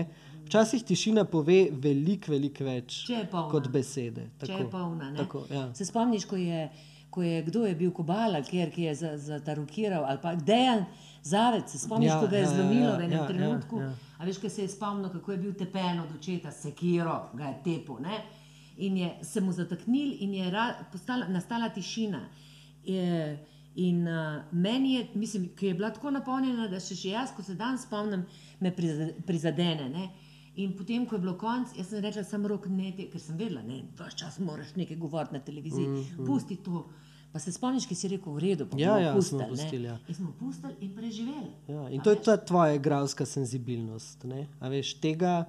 [0.52, 3.48] Včasih tišina pove veliko, veliko več polna.
[3.48, 4.26] kot besede.
[4.38, 5.06] Če je polna.
[5.06, 5.16] ne.
[5.16, 5.62] Tako, ja.
[5.72, 6.66] Se spomniš, ko je,
[7.10, 10.84] ko je kdo je bil Kobala, kjer ki je za- zatarokiral, ali pa Dejan
[11.22, 13.78] Zavec, se spomniš, Ja, ko ga je ja, ja, zlomilo ja, v enem ja, trenutku.
[13.78, 13.94] ja, ja.
[14.18, 17.56] A veš, ko se je spomnil, kako je bil tepen od očeta, sekiro, ga je
[17.64, 17.96] tepo.
[17.98, 18.20] Ne?
[18.78, 22.20] In je se mu zataknil, in je ra, postala, nastala tišina.
[22.84, 23.38] Je,
[23.76, 24.18] in uh,
[24.52, 27.78] meni je, mislim, ki je bila tako napolnjena, da še, še jaz, ko se dan
[27.78, 28.26] spomnim,
[28.60, 29.88] me priza- prizadene.
[29.88, 30.10] Ne?
[30.56, 33.38] In potem, ko je bilo konc, jaz sem rekla, samo rok ne, te, ker sem
[33.40, 36.26] vedela, ne, vse čas moraš nekaj govoriti na televiziji, mm, mm.
[36.26, 36.84] pusti to.
[37.32, 39.96] Pa se spomniš, ki si rekel, v redu, pa Ja, ja, pustili, smo pustili, ja.
[40.08, 41.52] In smo pustili in preživeli.
[41.68, 42.24] Ja, in A to je veš?
[42.26, 44.26] ta tvoja igralska senzibilnost.
[44.28, 44.44] Ne?
[44.60, 45.46] A veš, tega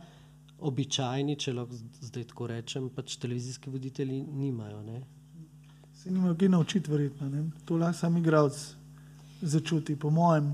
[0.63, 1.75] običajni, če lahko
[2.07, 4.79] zdaj tako rečem, pač televizijski voditelji nimajo.
[4.87, 5.01] Ne?
[5.99, 7.27] Se nima kaj naučiti, verjetno.
[7.29, 7.49] Ne?
[7.67, 8.61] To lahko sam igralec
[9.41, 10.53] začuti, po mojem.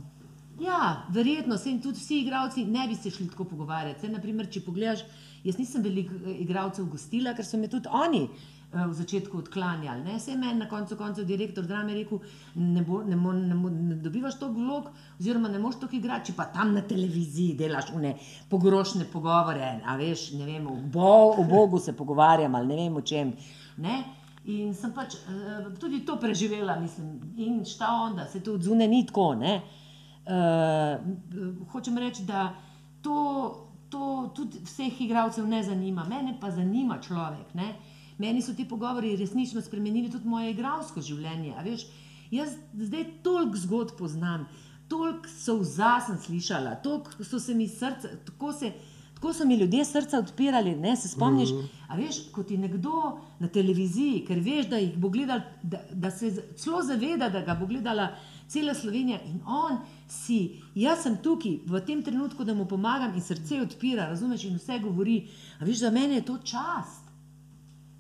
[0.59, 4.01] Ja, verjetno se in tudi vsi igravci ne bi se šli tako pogovarjati.
[4.01, 5.05] Saj, naprimer, če pogledaš,
[5.43, 10.03] jaz nisem veliko eh, igralcev gostila, ker so me tudi oni eh, v začetku odklanjali.
[10.03, 10.17] Ne?
[10.19, 12.19] Sej meni na koncu koncev direktor drame rekel,
[12.59, 14.91] ne, bo, ne, mo, ne, mo, ne dobivaš toliko vlog,
[15.21, 18.17] oziroma ne moš toliko igrati, če pa tam na televiziji delaš une
[18.51, 22.99] pogrošne pogovore, a veš, ne vem, o, bo, o Bogu se pogovarjam ali ne vem
[22.99, 23.35] o čem.
[23.79, 24.03] Ne?
[24.49, 29.05] In sem pač uh, tudi to preživela, mislim, in šta onda, se to odzune ni
[29.05, 29.35] tako.
[29.39, 29.59] Ne?
[29.59, 29.78] Uh,
[31.71, 32.53] hočem reči, da
[33.01, 37.53] to, to tudi vseh igralcev ne zanima, mene pa zanima človek.
[37.53, 37.73] Ne?
[38.17, 41.55] Meni so ti pogovori resnično spremenili tudi moje igralsko življenje.
[41.63, 41.85] Veš,
[42.31, 44.45] jaz zdaj toliko zgodb poznam,
[44.91, 48.73] toliko solza sem slišala, toliko so se mi srce, tako se.
[49.19, 51.49] Tako so mi ljudje srca odpirali, ne se spomniš.
[51.51, 51.63] Mm.
[51.91, 56.11] A veš, ko ti nekdo na televiziji, ker veš, da jih bo gledal, da, da
[56.11, 58.13] se celo zaveda, da ga bo gledala
[58.49, 63.21] cela Slovenija in on si, jaz sem tukaj v tem trenutku, da mu pomagam in
[63.21, 65.19] srce odpira, razumeš, in vse govori.
[65.59, 67.05] A veš, za mene je to čast.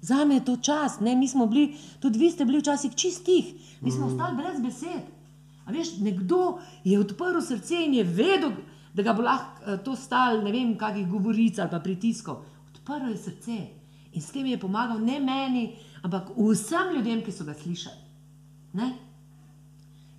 [0.01, 3.53] Za me je to čas, ne, mi smo bili, tudi vi ste bili včasih čistih,
[3.81, 5.09] mi smo ostali brez besed.
[5.65, 8.55] A veš, nekdo je odprl srce in je vedel,
[8.93, 12.41] da ga bo lahko eh, to stal, ne vem, kakih govoric ali pa pritiskov.
[12.71, 13.59] Odprl je srce
[14.13, 18.01] in s tem je pomagal ne meni, ampak vsem ljudem, ki so ga slišali.
[18.73, 18.89] Ne?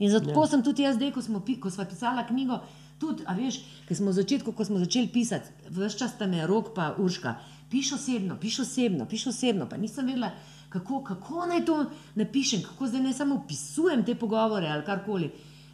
[0.00, 0.46] In zato ja.
[0.48, 2.60] sem tudi jaz, zdaj, ko smo, ko smo pisali knjigo,
[3.00, 6.46] tudi, a veš, ki smo v začetku, ko smo začeli pisati, vse čas tam je
[6.48, 7.34] rok, pa urška,
[7.70, 10.32] piš osebno, piš osebno, piš osebno, pa nisem vedela,
[10.72, 11.84] kako, kako naj to
[12.14, 15.30] napišem, kako zdaj ne samo opisujem te pogovore ali karkoli.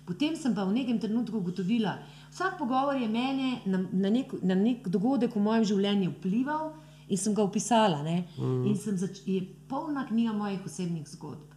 [0.06, 1.96] Potem sem pa v nekem trenutku ugotovila,
[2.30, 6.70] vsak pogovor je mene na, na, nek, na nek dogodek v mojem življenju vplival
[7.08, 8.02] in sem ga opisala.
[8.06, 8.62] Mm.
[8.70, 11.54] In sem zač, je polna knjiga mojih osebnih zgodb.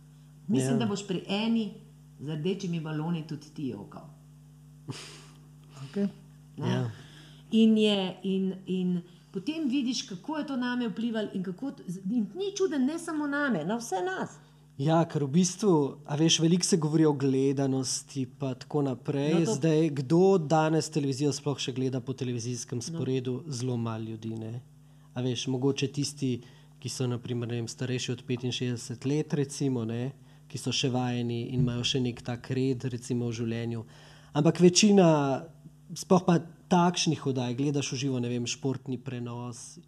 [0.47, 0.75] Mislim, Ja.
[0.75, 0.79] yeah.
[0.79, 1.88] da boš pri eni
[2.19, 4.07] z rdečimi baloni tudi ti jokal.
[5.83, 6.07] Okay.
[6.57, 6.69] ne.
[6.69, 6.91] Ja.
[7.51, 9.01] In, je, in, in
[9.31, 13.27] potem vidiš, kako je to name vplivalo, in, kako, t- in ni čuden, ne samo
[13.27, 14.35] name, na vse nas.
[14.77, 15.71] Ja, ker v bistvu,
[16.05, 19.33] a veš, veliko se govori o gledanosti, pa tako naprej.
[19.33, 19.55] No, No, to- to...
[19.55, 23.51] Zdaj, kdo danes televizijo sploh še gleda po televizijskem sporedu, no.
[23.51, 24.29] zelo malo ljudi.
[24.35, 24.61] Ne?
[25.13, 26.41] A veš, mogoče tisti,
[26.79, 30.11] ki so naprimer, ne vem, starejši od 65 let, recimo, ne?
[30.49, 33.85] Ki so še vajeni in imajo še nek tak red recimo, v življenju.
[34.39, 35.07] Ampak večina,
[35.97, 39.79] sploh pa takšnih oddaj, gledaš v živo, ne vem, športni prenos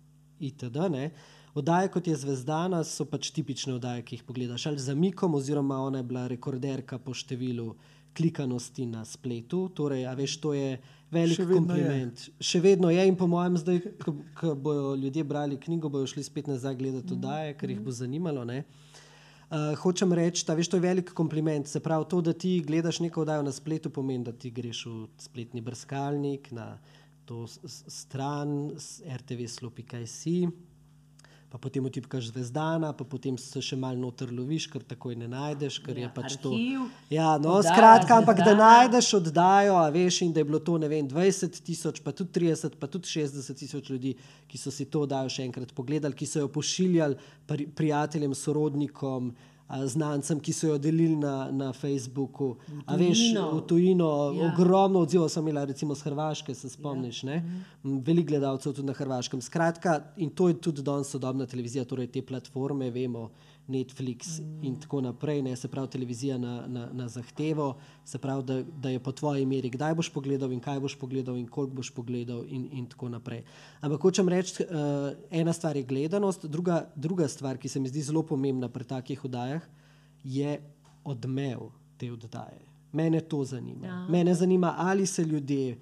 [0.41, 0.89] itd.
[0.89, 1.12] Ne?
[1.54, 5.82] Oddaje kot je Zvezdana so pač tipične oddaje, ki jih pogledaš ali za Mikom, oziroma
[5.84, 7.74] ona je bila rekorderka po številu
[8.15, 9.65] klikanosti na spletu.
[9.76, 10.80] Torej, a veš, to je
[11.12, 12.24] velik Še kompliment.
[12.28, 12.34] Je.
[12.43, 16.24] Še vedno je in po mojem, zdaj, ko, ko bodo ljudje brali knjigo, bodo šli
[16.24, 18.47] spet nazaj gledati oddaje, ker jih bo zanimalo.
[18.47, 18.63] Ne?
[19.51, 21.67] Uh, hočem reči, da veš, to je velik kompliment.
[21.67, 25.07] Se pravi, to, da ti gledaš neko oddajo na spletu, pomeni, da ti greš v
[25.19, 26.77] spletni brskalnik, na
[27.27, 30.37] to stran, s rtv.si,
[31.51, 35.81] pa potem vtipkaš zvezdana, pa potem se še malo noter loviš, ker takoj ne najdeš,
[35.83, 36.51] ker Ja, je pač arhiv, to.
[37.11, 38.69] Ja, no, oddaja skratka, ampak da Zvezdana.
[38.79, 42.31] najdeš oddajo, a veš, in da je bilo to, ne vem, 20 tisoč, pa tudi
[42.39, 44.15] 30, pa tudi 60 tisoč ljudi,
[44.47, 49.33] ki so si to oddajo še enkrat pogledali, ki so jo pošiljali pri, prijateljem, sorodnikom.
[49.35, 49.50] a,
[49.86, 52.55] Znancem, ki so jo delili na, na Facebooku,
[52.86, 54.49] a veš, v tujino, Ja.
[54.49, 57.41] ogromno odzivov sem imela, recimo z Hrvaške, se spomniš, ja.
[57.84, 59.41] veliko gledalcev tudi na Hrvaškem.
[59.41, 63.29] Skratka, in to je tudi danes sodobna televizija, torej te platforme, vemo,
[63.67, 64.63] Netflix mm.
[64.63, 68.89] in tako naprej, ne, se pravi televizija na, na, na zahtevo, se pravi, da, da
[68.89, 72.43] je po tvoji meri, kdaj boš pogledal in kaj boš pogledal in koliko boš pogledal
[72.47, 73.43] in, in tako naprej.
[73.82, 78.02] Ampak hočem reči, uh, ena stvar je gledanost, druga, druga stvar, ki se mi zdi
[78.02, 79.69] zelo pomembna pri takih oddajah,
[80.24, 80.60] je
[81.04, 82.65] odmev te oddaje.
[82.91, 83.88] Mene to zanima.
[83.88, 84.08] Ja.
[84.10, 85.78] Mene zanima, ali se ljudje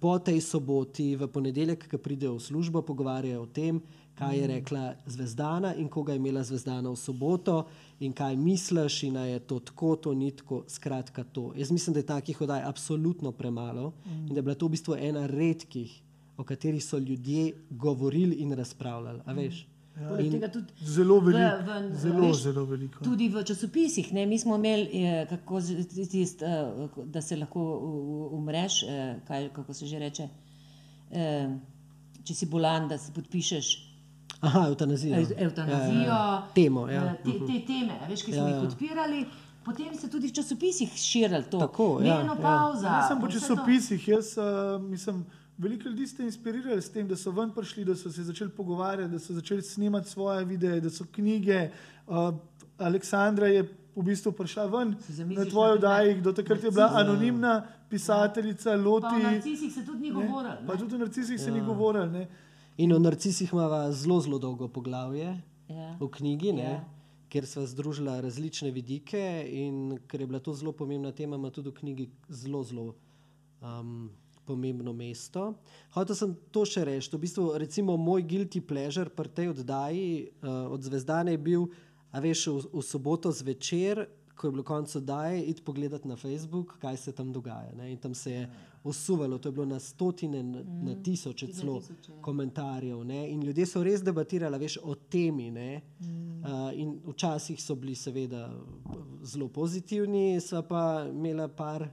[0.00, 3.80] po tej soboti, v ponedeljek, ki pridejo v službo, pogovarjajo o tem,
[4.14, 7.66] kaj je rekla Zvezdana in koga je imela Zvezdana v soboto
[8.00, 11.52] in kaj misliš, in je to tako, to ni tako, skratka to.
[11.56, 14.26] Jaz mislim, da je takih oddaj absolutno premalo mm.
[14.26, 16.00] in da je bila to v bistvu ena redkih,
[16.36, 19.20] o katerih so ljudje govorili in razpravljali.
[20.00, 20.42] Ja, in
[20.82, 21.64] zelo veliko.
[21.66, 23.04] V, v, zelo, veš, zelo veliko.
[23.04, 24.12] Tudi v časopisih.
[24.12, 25.60] Ne, mi smo imeli, eh, kako,
[26.10, 27.62] tist, eh, da se lahko
[28.32, 30.28] umreš, eh, kaj, kako se že reče.
[32.24, 33.93] Če si bolan, da se podpišeš
[34.44, 35.16] Aha, eutanazijo.
[35.36, 36.00] Eutanazijo.
[36.00, 36.46] Ja, ja, ja.
[36.54, 37.14] Temo, ja.
[37.24, 38.54] te, te teme, veš, ki smo ja, ja.
[38.54, 39.24] jih podpirali.
[39.64, 41.58] Potem se tudi v časopisih širili to.
[41.58, 42.86] Tako, ja, Meno pauza.
[42.86, 43.06] Ja.
[43.08, 45.24] Samo po časopisih, jaz uh, mislim,
[45.58, 49.12] veliko ljudi ste inspirirali s tem, da so ven prišli, da so se začeli pogovarjati,
[49.12, 51.70] da so začeli snemati svoje videe, da so knjige.
[52.06, 52.34] Uh,
[52.78, 53.62] Aleksandra je
[53.96, 54.96] v bistvu prišla ven
[55.30, 59.06] na tvojo dajih, do takrat je bila anonimna pisateljica, loti.
[59.10, 60.56] Pa o narcisih se tudi ni govorilo.
[60.66, 61.44] Pa tudi o narcisih ja.
[61.44, 62.26] se ni govorilo.
[62.76, 65.96] In o narcisih imamo zelo, zelo dolgo poglavje ja.
[66.00, 66.80] v knjigi, ja.
[67.28, 69.46] kjer smo združili različne vidike.
[69.46, 72.94] In ker je bila to zelo pomembna tema, ima tudi v knjigi zelo, zelo
[73.62, 74.10] um,
[74.44, 75.54] pomembno mesto.
[75.94, 77.12] Hotel sem to še reči.
[77.14, 80.08] V bistvu, recimo, moj guilty pleasure pri tej oddaji
[80.42, 81.68] uh, od Zvezdane je bil,
[82.10, 84.06] a veš, v, v soboto zvečer
[84.36, 87.72] ko je bilo konec oddaje, id pogledati na Facebook, kaj se tam dogaja.
[87.76, 87.92] Ne?
[87.92, 88.50] In tam se je
[88.84, 90.84] osuvalo, to je bilo na stotine, na, mm.
[90.84, 91.82] na tisoče celo
[92.20, 93.04] komentarjev.
[93.04, 93.30] Ne?
[93.30, 95.50] In ljudje so res debatirali veš, o temi.
[95.50, 96.42] Mm.
[96.44, 98.50] Uh, in včasih so bili seveda
[99.22, 101.88] zelo pozitivni, sva pa imela par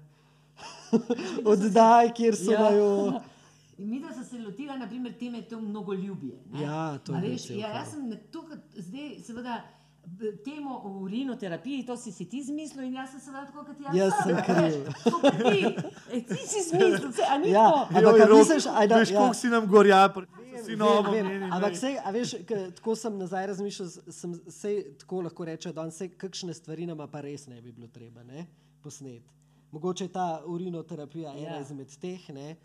[1.52, 2.72] oddaj, kjer so ja.
[2.76, 3.22] jo.
[3.78, 6.44] In mi, da so se lotili, naprimer, teme, to mnogo ljubije.
[6.62, 7.50] Ja, to je res.
[7.50, 9.62] Ja, jaz sem tukaj, zdaj, seveda
[10.46, 13.96] temo o urinoterapiji, to si, si ti zmislil in jaz sem se vrnil kot jaz.
[13.96, 15.82] Jaz sem kriv.
[16.12, 17.98] Ti, ti si zmislil, se, a ni ja, to?
[17.98, 19.20] Ampak kaj misliš, ajda, veš, ja.
[19.20, 20.02] koliko si nam gorja,
[20.66, 21.14] si novo.
[21.52, 22.36] Ampak sej, a veš,
[22.78, 27.22] tako sem nazaj razmišljal, sem se tako lahko reče, da se kakšne stvari nama pa
[27.22, 28.46] res ne bi bilo treba ne,
[28.84, 29.30] posneti.
[29.72, 31.62] Mogoče je ta urinoterapija ena ja.
[31.62, 32.56] izmed teh, ne.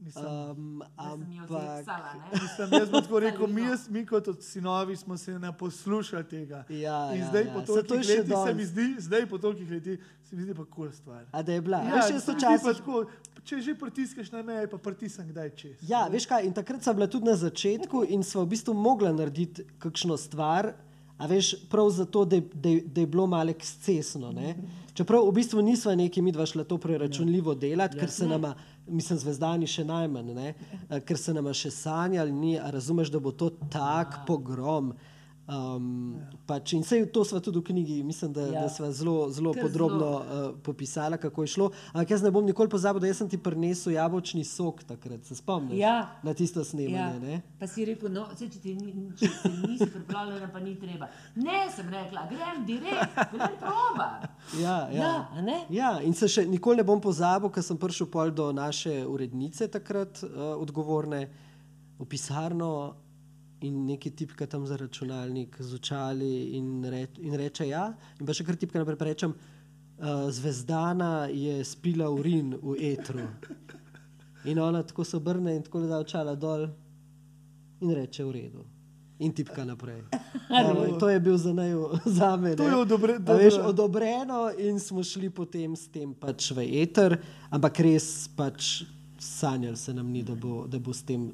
[0.00, 1.86] Mislim, um, ampak,
[2.32, 6.64] mislim, jaz bi tako rekel, mi, jaz, mi kot sinovi smo se ne poslušali tega.
[6.68, 10.36] Ja, in zdaj, ja, po tolikih letih, se mi zdi, zdaj po tolikih letih, se
[10.36, 11.24] mi zdi pa kul cool stvar.
[11.32, 11.78] A da je bila.
[11.78, 12.78] Ja, veš, časih...
[12.78, 13.04] tako,
[13.44, 15.76] če že pritiskaš na meje, pa pritisnem kdaj čez.
[15.88, 19.12] Ja, veš kaj, in takrat sem bila tudi na začetku in smo v bistvu mogla
[19.12, 20.76] narediti kakšno stvar,
[21.18, 24.30] a veš, prav zato, da, da, da je bilo malo ekscesno.
[24.32, 24.54] Ne?
[24.94, 28.54] Čeprav v bistvu nismo neki mi dva šla to preračunljivo delati, ker se nama
[28.88, 30.54] mislim, zvezdani še najmanj, ne?
[30.88, 34.94] Eh, ker se nam še sanjali, ni, razumeš, da bo to tak pogrom.
[35.48, 38.62] Um, pač, in vse to smo tudi v knjigi, mislim, da, ja.
[38.62, 41.70] da smo zelo, zelo podrobno uh, popisali, kako je šlo.
[41.92, 45.80] Ampak jaz ne bom nikoli pozabil, da sem ti prinesel jabolčni sok takrat, se spomniš
[45.80, 46.20] ja.
[46.22, 47.32] na tisto snemanje.
[47.32, 47.40] Ja.
[47.58, 49.32] Pa si rekel, no, se, če ti ni, če
[49.64, 51.08] nisi pripravljen, pa ni treba.
[51.40, 54.12] Ne, sem rekla, grem direkt, grem proba.
[54.60, 55.10] Ja, ja.
[55.32, 59.00] ja, ja, in se še nikoli ne bom pozabil, ker sem prišel pol do naše
[59.08, 61.24] urednice takrat uh, odgovorne
[61.96, 62.70] v pisarno
[63.60, 67.92] in neki tipka tam za računalnik z očali in, reč, in reče ja.
[68.20, 73.26] In pa še kar tipka naprej rečem, uh, zvezdana je spila urin v etru.
[74.46, 76.68] In ona tako se obrne in tako da očala dol
[77.80, 78.64] in reče v redu.
[79.18, 80.04] In tipka naprej.
[80.48, 81.74] No, to je bil za, nej,
[82.18, 82.54] za me.
[82.56, 87.18] To je odobre, veš, odobreno, in smo šli potem s tem pač v eter,
[87.52, 88.86] ampak res pač
[89.18, 91.30] sanjali se nam ni, da bo, da bo s tem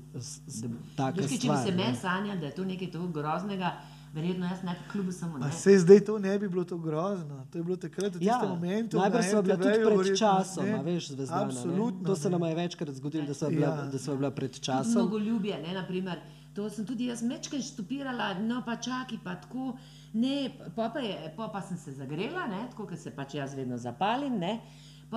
[0.96, 1.40] tako stvar.
[1.40, 3.72] Če bi se meni sanjali, da je to nekaj tako groznega,
[4.14, 5.38] verjetno jaz ne bi kljub samo.
[5.38, 5.52] Ne.
[5.52, 7.46] Se zdaj to ne bi bilo tako grozno.
[7.52, 8.98] To je bilo takrat, v ja, tistem momentu.
[8.98, 11.44] Najprej smo bili tudi pred časom, a veš, zvezdana.
[11.44, 12.06] Absolutno.
[12.06, 13.56] To se nam je večkrat zgodilo, da smo ja.
[13.56, 14.92] bila, bila pred časom.
[14.92, 16.20] Mnogo ljubje, ne, naprimer.
[16.54, 19.74] To sem tudi jaz mečkaj štupirala, no pa čaki, pa tako.
[20.12, 23.56] Ne, pa, pa, je, pa, pa sem se zagrela, ne, tako, ker se pač jaz
[23.58, 24.38] vedno zapalim.
[24.38, 24.60] Ne.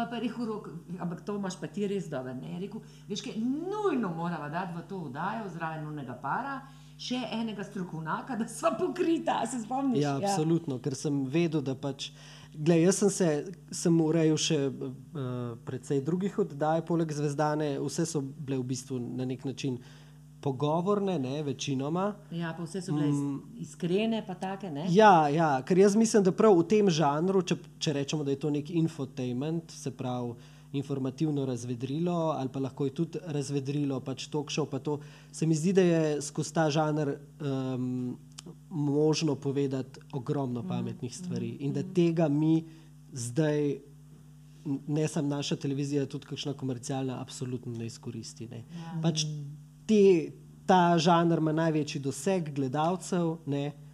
[0.06, 0.70] Pa je rekel, rok,
[1.00, 2.36] ampak to imaš pa ti res dobro.
[2.44, 6.60] Je rekel, veš, kaj nujno moramo dati v to vdajo zraven unega para.
[6.98, 10.02] Še enega strokovnjaka, da smo pokrita, se spomniš?
[10.02, 12.10] Ja, ja, absolutno, ker sem vedel, da pač.
[12.58, 13.28] Glej, jaz sem se
[13.84, 14.96] sem urejal še uh,
[15.68, 19.78] precej drugih oddaj, poleg Zvezdane, vse so bile v bistvu na nek način
[20.42, 22.14] pogovorne, ne, večinoma.
[22.32, 23.40] Ja, pa vse so bile mm.
[23.60, 24.70] iskrene, pa take.
[24.72, 24.86] Ne?
[24.90, 28.42] Ja, ja, ker jaz mislim, da prav v tem žanru, če, če rečemo, da je
[28.44, 30.36] to nek infotainment, se pravi
[30.78, 35.00] informativno razvedrilo, ali pa lahko je tudi razvedrilo, pač talk show, pa to
[35.32, 38.18] se mi zdi, da je skozi ta žanr um,
[38.70, 42.64] možno povedati ogromno pametnih stvari in da tega mi
[43.12, 43.78] zdaj.
[44.88, 48.50] Ne samo naša televizija, tudi kakšna komercialna, absolutno ne izkoristi.
[48.52, 48.58] Ne.
[48.58, 48.98] Ja.
[49.02, 49.24] Pač
[49.88, 50.04] te,
[50.68, 53.38] ta žanr ima največji doseg gledalcev.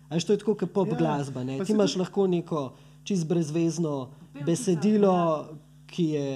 [0.09, 1.45] Aj to je tako, kot pop ja, glasba.
[1.45, 2.67] Ti imaš lahko neko
[3.03, 4.11] čist brezvezno
[4.45, 5.57] besedilo, ja.
[5.87, 6.29] ki je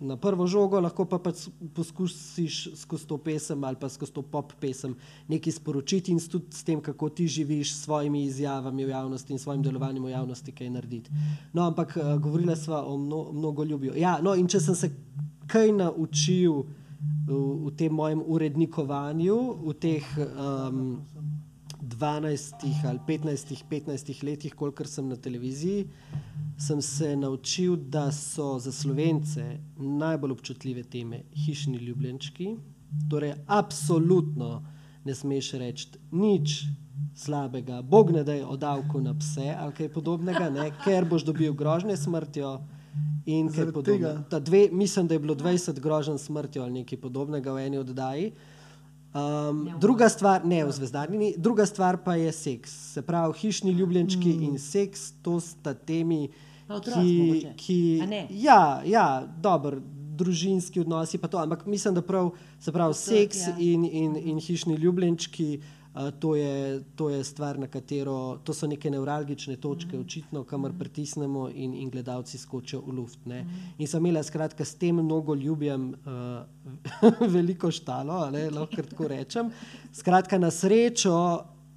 [0.00, 4.52] na prvo žogo, lahko pa pač poskusiš skozi to pesem ali pa skozi to pop
[4.60, 4.94] pesem
[5.28, 9.38] nekaj sporočiti in tudi s tem, kako ti živiš s svojimi izjavami v javnosti in
[9.42, 11.10] svojim delovanjem v javnosti, kaj narediti.
[11.52, 13.96] No, ampak uh, govorila sva o mno, mnogo ljubijo.
[13.98, 14.92] Ja, no, in če sem se
[15.50, 16.62] kaj naučil
[17.00, 17.34] v,
[17.66, 21.02] v tem mojem urednikovanju, v teh um,
[21.82, 25.86] 12 ali 15, 15 letih, kolikor sem na televiziji,
[26.58, 32.56] sem se naučil, da so za slovence najbolj občutljive teme hišni ljubljenčki.
[33.10, 34.62] Torej, absolutno
[35.04, 36.64] ne smeš reči nič
[37.14, 40.70] slabega, bog ne da je odavko na pse ali kaj podobnega, ne?
[40.84, 42.58] ker boš dobil grožnje smrtjo.
[43.28, 44.40] In kaj podobnega.
[44.40, 48.32] Dve, mislim, da je bilo 20 groženj smrti ali nekaj podobnega v eni oddaji.
[49.08, 52.72] Um, druga stvar, ne v zvezdarni, druga stvar pa je seks.
[52.92, 54.42] Se pravi, hišni ljubljenčki mm.
[54.42, 56.28] in seks, to sta temi,
[56.68, 57.46] ki.
[57.56, 57.78] ki
[58.30, 59.06] ja, ja
[59.40, 59.80] dobro,
[60.18, 62.30] družinski odnosi pa to, ampak mislim, da prav,
[62.60, 63.56] se pravi, seks ja.
[63.58, 65.60] in, in, in hišni ljubljenčki.
[66.20, 70.00] To, je, to je stvar, na katero to so neke nevralgične točke, mm.
[70.00, 70.78] očitno, kamor mm.
[70.78, 73.26] pritisnemo, in, in gledalci skočijo v luft.
[73.26, 73.48] Mm.
[73.78, 79.50] In sem imela skratka s tem mnogo ljubim, uh, veliko štalo, ali lahko tako rečem.
[79.92, 81.14] Skratka, na srečo,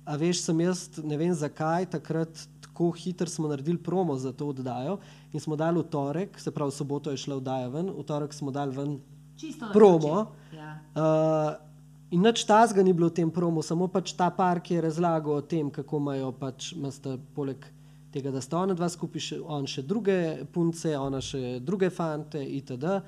[0.05, 4.47] a veš, sem jaz, ne vem zakaj, takrat tako hitro smo naredili promo za to
[4.47, 4.99] oddajo
[5.33, 8.51] in smo dali v torek, se pravi, soboto je šla oddaja ven, v torek smo
[8.51, 8.99] dali ven
[9.37, 10.31] Čisto promo.
[10.53, 10.79] Ja.
[10.95, 11.70] Uh,
[12.11, 15.39] In nič tazga ni bilo v tem promu, samo pač ta par, ki je razlagal
[15.39, 17.63] o tem, kako imajo pač, sta, poleg
[18.11, 22.43] tega, da sta ona dva skupaj, še, on še druge punce, ona še druge fante
[22.43, 22.99] itd.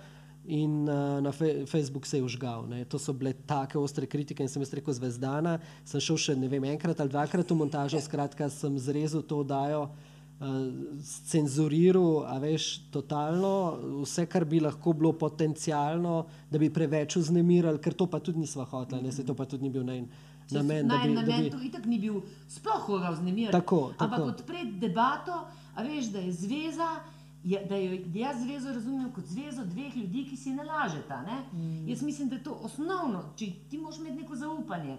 [0.44, 2.66] In uh, na fe Facebooku se je užgal.
[2.68, 2.84] Ne.
[2.92, 5.58] To so bile tako ostre kritike in sem jaz rekel, zvezdana.
[5.88, 9.88] Sem šel še ne vem, enkrat ali dvakrat v montažo, skratka, sem zrezal to oddajo
[11.26, 13.54] cenzuriral, a veš, totalno
[14.02, 18.66] vse, kar bi lahko bilo potencialno, da bi preveč vznemirali, ker to pa tudi nismo
[18.66, 20.08] hoteli, se to pa tudi ni bil namen.
[20.52, 21.72] Namen, da bi, namen bi...
[21.72, 23.56] to ni bil sploh koga vznemiriti.
[23.56, 25.44] Ampak odpreti debato,
[25.76, 26.94] a veš, da je zveza.
[27.44, 31.18] Je, da jo jaz zvezo razumem kot zvezo dveh ljudi, ki si ne lažeta.
[31.28, 31.42] Ne?
[31.52, 31.90] Mm.
[31.90, 34.96] Jaz mislim, da je to osnovno, če ti moraš imeti neko zaupanje.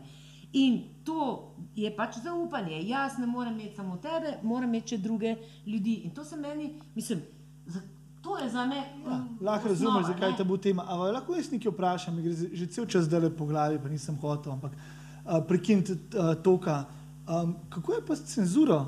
[0.54, 2.78] In to je pač zaupanje.
[2.86, 5.36] Jaz ne morem imeti samo tebe, moram imeti še druge
[5.66, 5.94] ljudi.
[6.06, 7.22] In to se meni, mislim,
[8.22, 8.76] to je za me.
[8.76, 10.86] Ja, um, lahko razumeš, zakaj te bo tema.
[10.88, 14.54] Ampak lahko jaz nekaj vprašam, gre že cel čas zdaj po glavi, pa nisem hotel,
[14.54, 16.84] ampak uh, prekiniti uh, toka.
[17.26, 18.78] Um, kako je pa s cenzuro?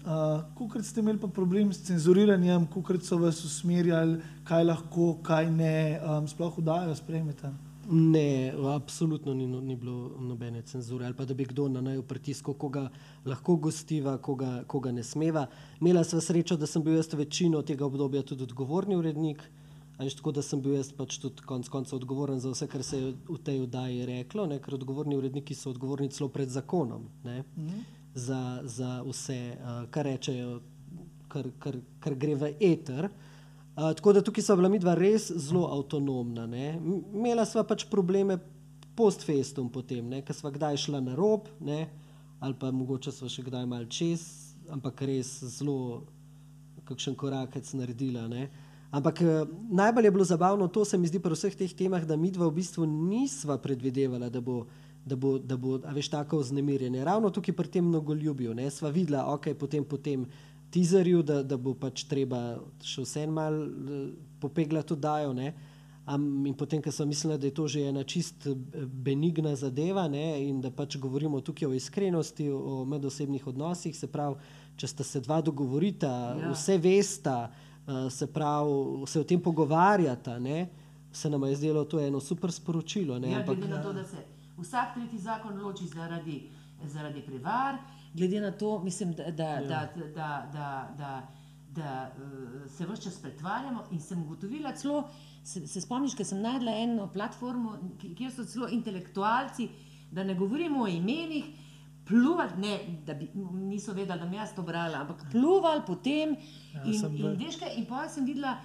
[0.00, 6.00] Uh, Kukrat ste imeli problem s cenzuriranjem, kukrat so vas usmerjali, kaj lahko, kaj ne,
[6.00, 7.50] um, sploh vdajo, sprejmete.
[7.92, 12.54] Ne, absolutno ni, ni bilo nobene cenzure ali pa da bi kdo na naj pritisku,
[12.54, 12.88] koga
[13.24, 15.46] lahko gostiva, koga, koga ne smeva.
[15.80, 19.42] Imela sem srečo, da sem bil jaz večino tega obdobja tudi odgovorni urednik.
[19.98, 22.98] Až tako, da sem bil jaz pač tudi konec konca odgovoren za vse, kar se
[22.98, 24.60] je v tej oddaji reklo, ne?
[24.62, 27.82] ker odgovorni uredniki so odgovorni celo pred zakonom mm.
[28.14, 30.60] za, za vse, uh, kar rečejo,
[31.28, 33.10] kar, kar, kar gre v eter.
[33.10, 33.26] Uh,
[33.74, 36.48] tako da tukaj so bila midva res zelo avtonomna.
[37.14, 38.38] Imela sva pač probleme
[38.98, 41.86] post-festum, potem, ker sva kdaj šla na rob, ne,
[42.40, 44.24] ali pa mogoče sva še kdaj mal čez,
[44.72, 46.02] ampak res zelo
[46.90, 48.26] kakšen korakec naredila.
[48.28, 48.48] Ne.
[48.90, 52.18] Ampak eh, najbolj je bilo zabavno to, se mi zdi pri vseh teh temah, da
[52.18, 54.66] midva v bistvu nisva predvidevala, da bo.
[55.00, 57.00] Da bo, da bo veš, tako vznemirjenje.
[57.08, 58.52] Ravno tukaj pri tem mnogo ljubijo.
[58.68, 60.26] Sva videla, ok, potem, potem
[60.70, 64.08] teaserju, da, da bo pač treba še vseeno malo eh,
[64.40, 65.34] popeglati oddajo.
[66.10, 68.54] Um, in potem, ko sem mislila, da je to že ena čist eh,
[68.86, 74.38] benigna zadeva ne, in da pač govorimo tukaj o iskrenosti, o medosebnih odnosih, se pravi,
[74.80, 76.10] če sta se dva dogovorita,
[76.40, 76.52] ja.
[76.54, 80.68] vse vesta, uh, se pravi, se o tem pogovarjata, ne,
[81.12, 83.18] se nam je zdelo to eno super sporočilo.
[83.18, 84.24] Ne, ja, ampak, glede na to, da se
[84.56, 86.42] vsak tretji zakon loči zaradi,
[86.88, 87.76] zaradi prevar
[88.14, 89.60] glede na to, mislim, da, da, ja.
[89.60, 91.28] da, da, da, da,
[91.68, 93.84] da uh, se vse čas pretvarjamo.
[93.90, 95.08] In sem ugotovila, celo,
[95.44, 97.78] se, se spomniš, da sem najdla eno platformo,
[98.16, 99.68] kjer so celo intelektualci
[100.10, 101.44] da ne govorimo o imenih,
[102.08, 106.36] pluvali, ne, da bi, niso vedeli, da bi jaz to brala, ampak pluvali potem.
[106.74, 108.56] Ja, in, in, in pa sem videla,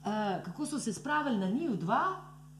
[0.00, 2.04] uh, kako so se spravili na njih dva.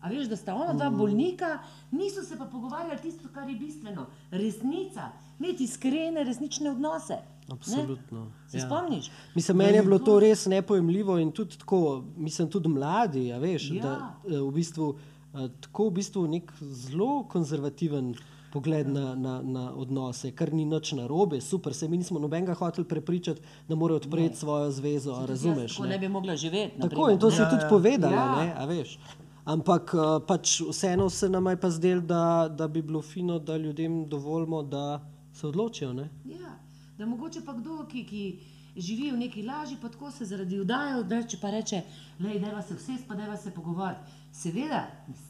[0.05, 0.99] A veš, da sta ona dva Mm.
[0.99, 1.59] bolnika,
[1.91, 4.07] niso se pa pogovarjali tisto, kar je bistveno.
[4.31, 5.09] Resnica,
[5.39, 7.15] imeti iskrene, resnične odnose.
[7.15, 7.35] ne?
[7.49, 8.27] Absolutno.
[8.49, 8.67] Se ja.
[8.67, 9.11] spomniš?
[9.35, 11.81] Mislim, meni je bilo to res nepojemljivo in tudi tako,
[12.17, 13.83] mislim, tudi mladi, a veš, Ja.
[13.83, 13.93] da
[14.27, 14.95] eh, v bistvu,
[15.35, 18.15] eh, tako v bistvu nek zelo konzervativen
[18.51, 22.87] pogled na, na, na odnose, kar ni nič narobe, super, se mi nismo nobenega hoteli
[22.87, 25.75] prepričati, da mora odpreti svojo zvezo, a razumeš?
[25.75, 26.71] Tako ne bi mogla živeti.
[26.73, 27.33] Tako naprimer, in to ne.
[27.33, 27.69] si Ja, tudi ja.
[27.69, 28.37] povedala, Ja.
[28.37, 28.99] ne, a veš.
[29.45, 33.57] Ampak eh, pač vseeno se nam je pa zdelo, da, da bi bilo fino, da
[33.57, 35.01] ljudem dovolimo, da
[35.35, 35.93] se odločijo.
[35.93, 36.09] Ne?
[36.25, 36.59] Ja,
[36.99, 38.25] da mogoče pa kdo, ki, ki
[38.77, 41.83] živi v neki laži, pa tako se zaradi vdaje odreče, pa reče,
[42.19, 44.11] da se vse pa da se pogovarjati.
[44.33, 44.87] Seveda,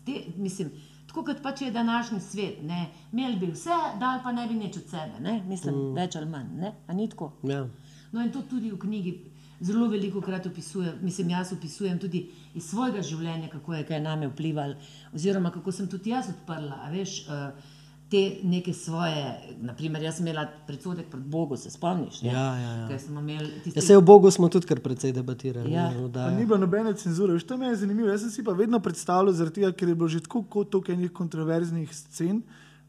[0.06, 0.70] te, mislim,
[1.06, 4.76] tako kot pač je današnji svet, ne, imeli bi vse, dal pa ne bi nič
[4.76, 5.94] od sebe, ne, mislim, mm.
[5.94, 7.32] več ali manj, ne, a ni tako.
[7.42, 7.66] Ja.
[8.12, 9.14] No, in to tudi v knjigi
[9.60, 14.28] zelo veliko krat opisujem, mislim, jaz opisujem tudi iz svojega življenja, kako je kaj name
[14.28, 14.74] vplivalo,
[15.12, 17.22] oziroma kako sem tudi jaz odprla, a veš.
[17.28, 17.72] Uh,
[18.14, 19.22] Te neke svoje,
[19.58, 22.20] naprimer, jaz sem imela predsodek pred Bogom, se spomniš?
[22.22, 22.28] ne?
[22.30, 22.88] Ja, ja, ja.
[22.88, 25.72] Ker smo imeli Ja, se v Bogu smo tudi kar precej debatirali.
[25.72, 25.88] Ja.
[25.90, 28.08] ne, Pa ni bilo nobene cenzure, veš, to mi je zanimivo.
[28.08, 30.94] Jaz sem si pa vedno predstavljal, zaradi tega, ker je bilo že tako kot toliko
[30.94, 32.42] enih kontroverznih scen,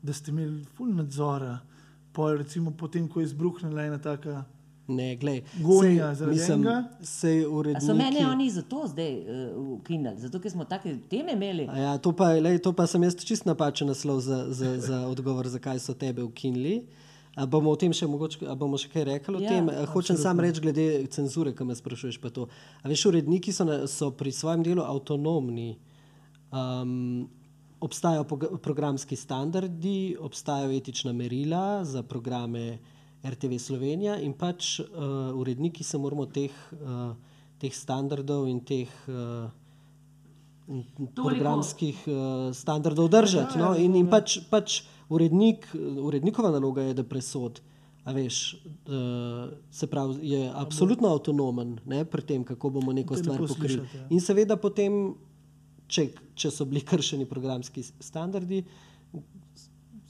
[0.05, 1.57] da ste imeli full nadzora.
[2.13, 4.43] Pol, recimo, potem, ko je izbruhnila ena taka.
[4.87, 6.75] Ne, glej, Gonja sej, mislim, enega?
[7.01, 7.85] sej uredniki.
[7.85, 9.25] so mene oni zato zdaj uh,
[9.73, 11.65] ukinili, zato ker smo take teme imeli.
[11.67, 15.07] A Ja, to, pa, lej, to pa sem jaz čist napačen naslov za, za, za
[15.07, 16.85] odgovor, zakaj so tebe ukinili.
[17.35, 19.67] A bomo o tem še, mogoče, bomo še kaj rekli o Ja, tem?
[19.67, 22.17] A Hočem samo reči, glede cenzure, ki me sprašuješ.
[22.17, 22.45] pa to.
[22.79, 25.73] A veš, uredniki so, na, so pri svojem delu avtonomni.
[26.51, 27.27] Um,
[27.77, 28.23] obstajajo
[28.57, 32.77] programski standardi, obstajajo etična merila za programe
[33.25, 34.87] RTV Slovenija in pač uh,
[35.35, 37.13] uredniki se moramo teh, uh,
[37.61, 39.47] teh standardov in teh uh,
[41.15, 42.15] programskih uh,
[42.53, 43.59] standardov držati.
[43.59, 43.73] No?
[43.77, 47.61] In, in pač, pač urednik, urednikova naloga je, da presod.
[48.05, 53.41] A veš, uh, se pravi, je absolutno avtonomen ne, pri tem, kako bomo neko stvar
[53.41, 53.79] pokrili.
[53.79, 54.07] slišati, ja.
[54.13, 55.15] In seveda potem,
[55.89, 58.61] če, če so bili kršeni programski standardi,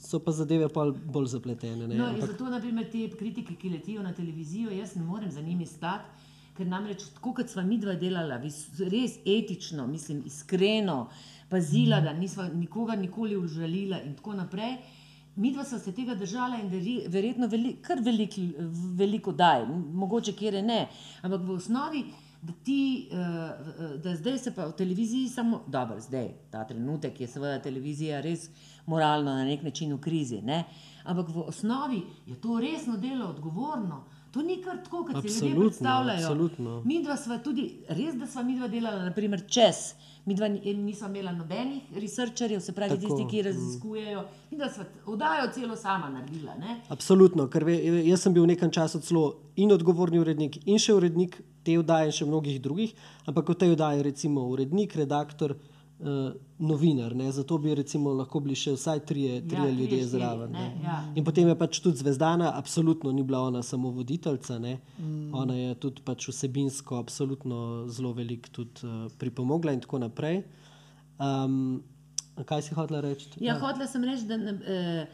[0.05, 1.87] so pa zadeve pol bolj zapletene.
[1.87, 1.97] Ne?
[1.97, 5.65] No, Ampak, zato, naprimer, te kritike, ki letijo na televizijo, jaz ne morem za njimi
[5.65, 11.07] stati, ker namreč, tako kot sva mi dva delala, res etično, mislim, iskreno,
[11.51, 14.77] pazila, da nisva nikogar nikoli užalila in tako naprej.
[15.35, 18.37] Mi dva sva se tega držala in veri, verjetno veli, kar velik,
[18.95, 20.85] veliko daj, mogoče kjer ne,
[21.23, 22.05] ampak v osnovi.
[22.45, 27.27] Da, ti, uh, da zdaj se pa v televiziji samo, dobro, zdaj ta trenutek je
[27.27, 28.43] seveda televizija res
[28.85, 30.63] moralno na nek način v krizi, ne?
[31.05, 34.03] ampak v osnovi je to resno delo, odgovorno.
[34.31, 36.19] To ni kar tako, kot si ljudje Absolutno, predstavljajo.
[36.19, 36.81] absolutno.
[36.83, 39.93] Mi dva sva tudi, res da sva mi dva delala, naprimer, čez.
[40.25, 44.23] Mi dva ni- nisva imela nobenih researcherjev, se pravi, Tako, tisti, ki raziskujejo.
[44.51, 46.55] Mi dva sva oddajo celo sama naredila.
[46.55, 46.81] Ne?
[46.89, 49.23] Absolutno, ker ve, jaz sem bil v nekem času celo
[49.55, 52.91] in odgovorni urednik, in še urednik te oddaje, in še mnogih drugih,
[53.25, 55.55] ampak v tej oddaji recimo urednik, redaktor,
[56.59, 57.15] novinar.
[57.15, 57.31] Ne?
[57.31, 60.51] Zato bi recimo lahko bili še vsaj trije, trije trije, ljudje štiri, zraven.
[60.51, 60.83] ne, ne.
[60.83, 60.97] ja.
[61.15, 64.77] In potem je pač tudi zvezdana, absolutno ni bila ona samo voditeljica, ne.
[65.33, 70.43] ona je tudi pač vsebinsko absolutno zelo veliko tudi uh, pripomogla in tako naprej.
[71.19, 71.83] Um,
[72.45, 73.29] kaj si hotela reči?
[73.39, 75.07] Ja, hotela sem reči, da eh, d-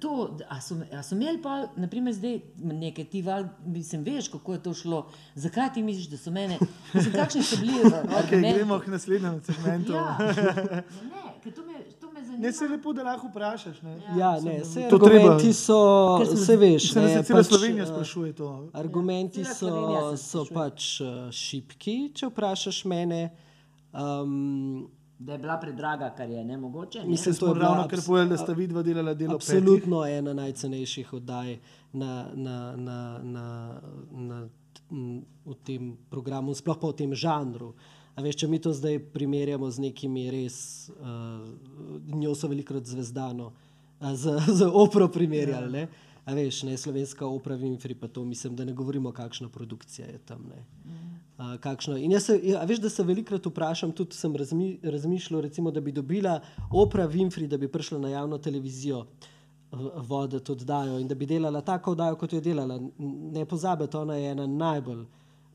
[0.00, 4.52] to, a so, a so imeli pa, naprimer, zdaj nekaj ti val, mislim, veš, kako
[4.52, 5.06] je to šlo.
[5.34, 6.58] Zakaj ti misliš, da so mene,
[6.94, 9.92] mislim, kakšni so bili eh, Okay, gremo k naslednjemu segmentu.
[9.92, 10.18] Ja,
[11.12, 12.38] ne, ker to me, to me zanima.
[12.46, 13.82] Ne se lepo, da lahko vprašaš.
[13.82, 13.96] Ne?
[14.18, 15.52] Ja, ne, vse To argumenti treba.
[15.54, 15.80] so,
[16.26, 18.68] smo- se veš, Se ne, je cela pač, Slovenija eh, sprašuje to.
[18.72, 19.54] Argumenti Cela
[20.10, 23.30] so, se so pač uh, šipki, če vprašaš mene.
[23.92, 26.98] Um, Da je bila predraga, kar je ne mogoče.
[26.98, 27.08] Ne?
[27.08, 29.54] Mislim, to Smo je ravno kar povedali, da sta vidva delala delo petih.
[29.56, 31.58] absolutno ena najcenejših oddaj
[31.92, 34.48] na, na, na, na, na,
[34.90, 37.74] m, v tem programu, sploh pa v tem žanru.
[38.14, 41.42] A veš, če mi to zdaj primerjamo z nekimi res, uh,
[42.14, 43.52] njo so velikokrat zvezdano,
[44.00, 45.72] uh, z, z opro primerjali.
[45.72, 45.88] Ne?
[46.26, 50.18] A veš, ne, slovenska opera Winfrey, pa to mislim, da ne govorimo, kakšna produkcija je
[50.18, 50.46] tam.
[50.50, 50.62] Ne.
[51.38, 51.96] Uh, kakšno.
[51.96, 55.80] In jaz se, ja, veš, da se velikokrat vprašam, tudi sem razmi, razmišljal, recimo, da
[55.80, 56.40] bi dobila
[56.72, 59.04] opera Winfrey, da bi prišla na javno televizijo
[59.70, 62.80] v- voditi oddajo in da bi delala tako oddajo, kot jo je delala.
[63.30, 65.04] Ne pozabite, ona je ena najbolj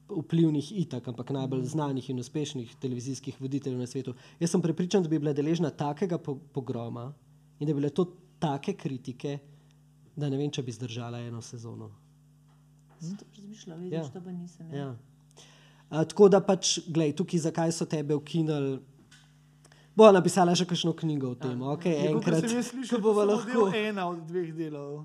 [0.10, 4.14] vplivnih itak, ampak najbolj znanih in uspešnih televizijskih voditeljev na svetu.
[4.40, 7.10] Jaz sem prepričan, da bi bila deležna takega po- pogroma
[7.60, 8.06] in da bi bile to
[8.40, 9.40] take kritike,
[10.16, 11.92] da ne vem, če bi zdržala eno sezono.
[13.00, 14.10] Sem to razmišljala, vidiš, Ja.
[14.10, 14.70] to pa nisem.
[14.70, 14.78] Ja.
[14.78, 14.96] Ja.
[15.94, 18.80] A, tako da pač, gledaj, tukaj zakaj so tebe ukinili.
[19.94, 23.14] Bo napisala še kakšno knjigo o tem, okay, Ja, enkrat, Kot sem jaz slišal, ko
[23.14, 23.68] bo lahko.
[23.78, 25.04] ena od dveh delov.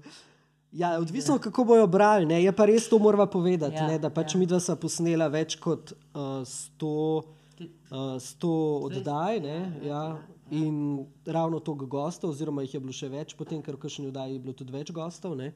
[0.73, 2.25] Ja, odvisno, kako bojo brali.
[2.29, 2.39] Ne?
[2.43, 4.37] Je pa res to moramo povedati, Ja, ja, da pač ja.
[4.37, 4.41] ja.
[4.41, 6.89] mi dva sva posnela več kot uh, 100,
[7.93, 8.53] uh, 100
[8.89, 9.41] oddaj.
[9.45, 9.59] Ne?
[9.85, 10.03] Ja.
[10.57, 14.39] In ravno toliko gostov, oziroma jih je bilo še več, potem, ker v kakšni oddaji
[14.39, 15.37] je bilo tudi več gostov.
[15.37, 15.53] Ne?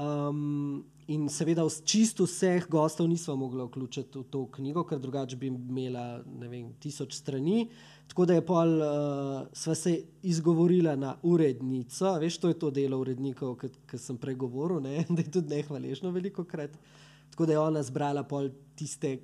[0.00, 5.36] Um, in seveda, vs- čisto vseh gostov nismo mogli vključiti v to knjigo, ker drugače
[5.36, 7.68] bi imela vem, tisoč strani.
[8.06, 13.00] Tako da je pol, uh, sva se izgovorila na urednico, veš, to je to delo
[13.02, 15.04] urednikov, ki sem prej govoril, ne?
[15.14, 16.76] da je tudi nehvaležno veliko krat.
[17.30, 19.18] Tako da je ona zbrala pol tiste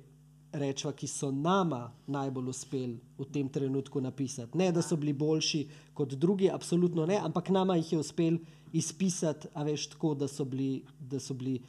[0.53, 4.57] rečva, ki so nama najbolj uspeli v tem trenutku napisati.
[4.57, 8.37] Ne, da so bili boljši kot drugi, absolutno ne, ampak nama jih je uspel
[8.73, 11.59] izpisati, a veš, tako, da so bili, da so bili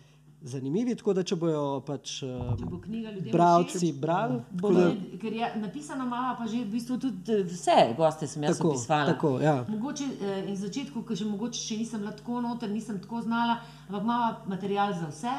[0.45, 0.95] zanimivi.
[0.97, 4.87] Tako da, če bojo pač Če bo um, ljudem bralci brali, Bo ne,
[5.20, 8.74] ker je napisano, ima pa že v bistvu tudi eh, vse goste, sem jaz Tako,
[8.74, 9.12] opisovala.
[9.14, 9.57] tako, ja.
[9.68, 13.61] Mogoče eh, in začetku, ko še mogoče še nisem bila tako noter, nisem tako znala,
[13.89, 15.37] ampak imamo material za vse.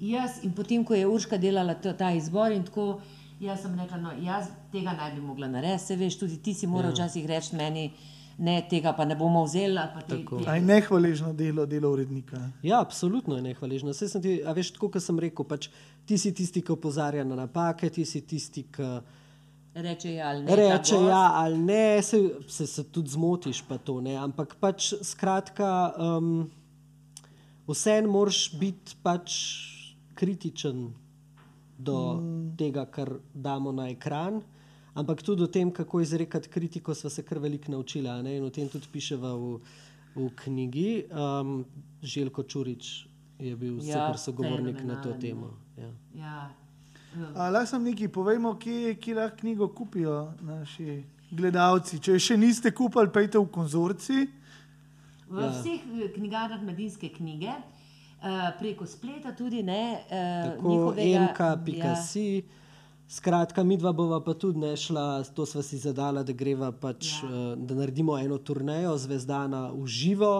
[0.00, 3.00] Jaz in potem, ko je Urška delala ta, ta izbor in tako,
[3.40, 6.66] jaz sem rekla, no, jaz tega ne bi mogla narediti, se veš, tudi ti si
[6.66, 6.94] moral ja.
[6.94, 7.90] včasih reči meni,
[8.38, 9.80] ne, tega pa ne bomo vzeli.
[9.94, 10.40] pa Te, Tako.
[10.42, 12.40] te, Aj nehvaležno delo, delo urednika.
[12.62, 13.94] Ja, absolutno je nehvaležno.
[13.94, 15.68] Saj sem ti, a veš, tako kot sem rekel, pač,
[16.06, 18.88] ti si tisti, ki opozarja na napake, ti si tisti, ki
[19.74, 20.56] reče ja ali ne.
[20.56, 22.18] reče ja ali ne, se,
[22.48, 24.16] se, se tudi zmotiš, pa to ne.
[24.16, 26.50] Ampak pač skratka, um,
[27.66, 29.38] vseeno moraš biti pač
[30.14, 30.92] kritičen
[31.78, 32.56] do mm.
[32.56, 34.42] tega, kar damo na ekran.
[34.94, 38.08] Ampak tudi o tem, kako izrekati kritiko, smo se kar veliko naučili.
[38.08, 39.58] a ne, In o tem tudi piševa v,
[40.14, 41.04] v knjigi.
[41.10, 41.64] Um,
[42.02, 43.06] Željko Čurič
[43.38, 45.50] je bil Ja, super sogovornik na to temo.
[45.78, 45.90] Ja.
[46.14, 46.54] Ja.
[47.34, 51.98] A, Lahko sem nekaj povemo, kje, kje lahko knjigo kupijo naši gledalci.
[51.98, 54.26] Če še niste kupili, pejte v konzorci.
[55.26, 55.50] V ja.
[55.50, 57.73] vseh eh, knjigarnah mladinske knjige, uh,
[58.58, 60.00] preko spleta tudi ne.
[60.08, 62.42] Uh, Tako MK.si.
[63.08, 67.20] Skratka, mi dva bova pa tudi ne šla, to sva si zadala, da greva pač,
[67.22, 67.52] ja.
[67.56, 70.32] da naredimo eno turnejo zvezdana v živo.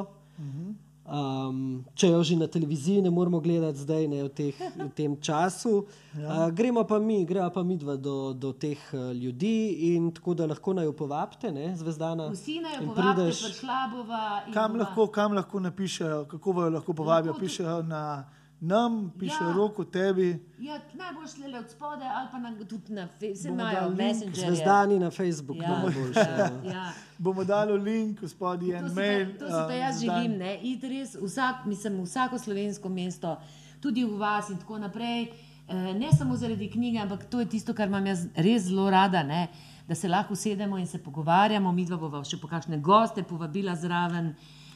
[1.06, 1.56] Um,
[1.94, 5.84] če jo že na televiziji ne moremo gledati zdaj, ne v, teh, v tem času.
[6.14, 6.46] Ja.
[6.46, 9.50] Uh, gremo pa mi, greva pa mi dva do, do teh uh, ljudi
[9.88, 12.28] in tako da lahko naj jo povabite, ne, zvezdana.
[12.30, 14.20] Vsi naj jo povabite, prideš- prišla bova.
[14.46, 17.32] in Kam bova- lahko, kam lahko napišejo, kako jo lahko povabijo.
[17.32, 18.24] Lahko Pišejo na
[18.64, 19.54] nam, pišejo Ja.
[19.54, 20.28] roko tebi.
[20.60, 24.34] Ja, najbolj šle od spodaj ali pa na, tudi na Facebooku.
[24.34, 26.20] Zvezdani na Facebooku, Ja, najboljše.
[26.20, 26.92] ja, Ja.
[27.18, 29.26] Bomo dali link, gospodi, To en mail.
[29.28, 30.16] pa, to si pa a, jaz za dan.
[30.16, 30.58] želim, ne?
[30.58, 33.36] iti res vsak, mislim, vsako slovensko mesto,
[33.80, 35.28] tudi v vas in tako naprej.
[35.66, 39.22] Eh, Ne samo zaradi knjige, ampak to je tisto, kar imam jaz res zelo rada,
[39.24, 39.48] ne?
[39.86, 41.72] da se lahko sedemo in se pogovarjamo.
[41.72, 44.34] Mi dva bova še po kakšne goste povabila zraven,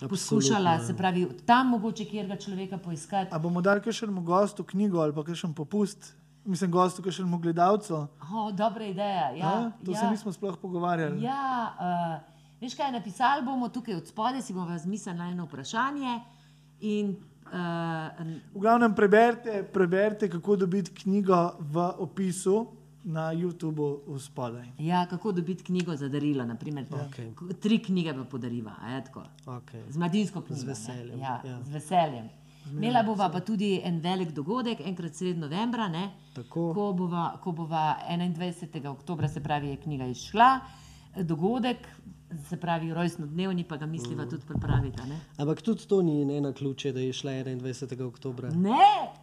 [0.09, 3.35] poskušala se pravi tam mogoče, kjer ga človeka poiskati.
[3.35, 8.07] A bomo dali kakšnemu gostu knjigo ali pa kakšen popust, mislim, gostu, kakšnemu gledalcu?
[8.23, 9.31] Oh, dobra ideja.
[9.37, 10.01] Ja, A, to ja.
[10.01, 11.23] se nismo sploh pogovarjali.
[11.23, 16.21] Ja, uh, veš kaj, napisali bomo tukaj od spodaj, si bomo zmislili na eno vprašanje.
[16.81, 22.67] In, uh, V glavnem preberite, preberite, kako dobiti knjigo v opisu
[23.05, 24.67] na YouTubu v spodaj.
[24.79, 26.45] ja, kako dobiti knjigo za darilo?
[26.45, 27.33] Naprimer, Okej.
[27.33, 29.23] K- Tri knjige pa podariva, a je tako.
[29.47, 29.83] Okay.
[29.89, 30.61] Z mladinsko knjigo.
[30.61, 31.23] Z veseljem, Ne?
[31.23, 31.59] Ja, ja.
[31.63, 32.29] Z veseljem.
[32.69, 36.11] Imela bova pa tudi en velik dogodek, enkrat sred novembra, ne?
[36.35, 36.75] Tako.
[36.75, 38.87] ko bova, ko bova 21.
[38.89, 40.61] oktober, se pravi, je knjiga izšla.
[41.19, 41.89] Dogodek,
[42.41, 44.31] se pravi, rojstnodnevni, pa ga misliva Mm.
[44.31, 45.01] tudi pripraviti.
[45.01, 45.21] a Ne?
[45.39, 47.61] Ampak tudi to ni ne na ključe, da je šla 21.
[48.03, 48.53] oktober.
[48.53, 48.79] ne?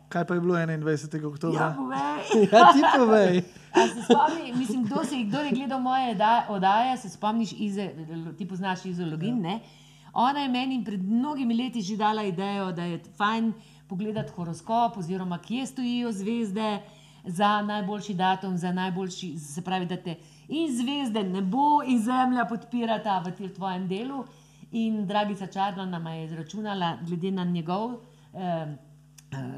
[0.09, 0.77] Kaj pa je bilo 21.
[1.25, 1.61] oktober?
[1.61, 2.47] Ja, povej.
[2.51, 3.41] Ja, ti povej.
[3.73, 7.91] Se spomni, mislim, kdo, si, kdo je gledal moje da- oddaje, se spomniš, Ize,
[8.37, 9.59] ti poznaš Izo Login, ne?
[10.13, 13.53] Ona je meni pred mnogimi leti že dala idejo, da je fajn
[13.87, 16.79] pogledati horoskop oziroma kje stojijo zvezde
[17.25, 20.15] za najboljši datum, za najboljši, se pravi, da te
[20.47, 24.25] in zvezde, nebo in zemlja podpirata v tem tvojem delu.
[24.71, 27.93] In dragica Čarna nama je izračunala, glede na njegov
[28.33, 28.75] eh,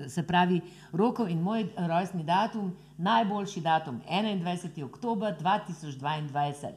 [0.08, 0.62] se pravi,
[0.94, 4.84] roko in moj rojstni datum, najboljši datum 21.
[4.84, 6.72] oktober 2022.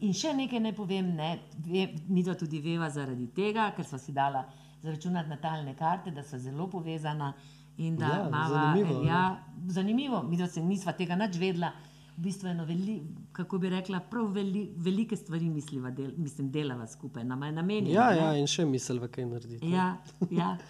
[0.00, 1.28] In še nekaj ne povem, ne,
[1.64, 4.44] ve, mi dva tudi veva zaradi tega, ker so si dala
[4.82, 7.32] zračunati natalne karte, da so zelo povezana
[7.78, 9.08] in da Ja, imava- zanimivo, ne?
[9.08, 9.22] Ja,
[9.68, 11.72] zanimivo, mi dva se nisva tega nič vedela.
[12.16, 13.00] V bistvu eno veli,
[13.32, 17.94] kako bi rekla, prav veli, velike stvari misliva, del, mislim, delava skupaj, nama je namenjeno.
[17.94, 18.18] Ja, ne.
[18.18, 19.70] ja, in še misliva, kaj narediti.
[19.70, 19.94] ja,
[20.30, 20.56] ja.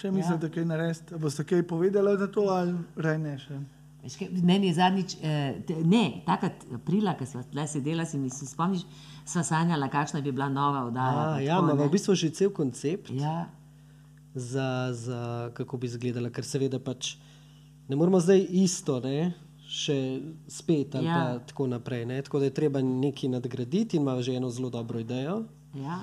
[0.00, 1.18] Še mislite, da kaj naredite?
[1.18, 3.56] Boste kaj povedali za to ali rej ne še?
[4.46, 8.86] Meni je zadnjič, eh, ne, takrat aprila, ko smo tle sedela, si mi se spomniš,
[9.28, 11.26] sva sanjala, kakšna bi bila nova oddaja.
[11.26, 13.10] A, ja, imamo v bistvu že cel koncept.
[13.12, 13.50] Ja,
[14.34, 17.16] za, za kako bi izgledala, ker seveda pač
[17.88, 19.32] ne moramo zdaj isto, ne,
[19.70, 19.96] še
[20.48, 21.14] spet ali Ja.
[21.16, 22.04] pa tako naprej.
[22.04, 22.18] Ne.
[22.20, 25.44] Tako da je treba nekaj nadgraditi in ima že eno zelo dobro idejo.
[25.76, 26.00] ja.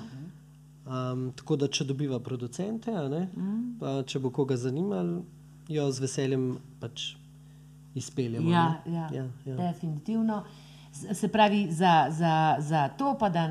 [0.86, 3.76] Um, tako da, če dobiva producente, a ne, Mm.
[3.78, 5.18] pa če bo koga zanimalo,
[5.68, 6.46] jo z veseljem
[6.80, 7.10] pač
[7.94, 8.48] izpeljemo.
[8.48, 8.92] Ja, ne.
[8.92, 9.56] ja, ja, ja.
[9.58, 10.44] definitivno.
[10.90, 13.42] Z- Se pravi, za, za, za to, pa da,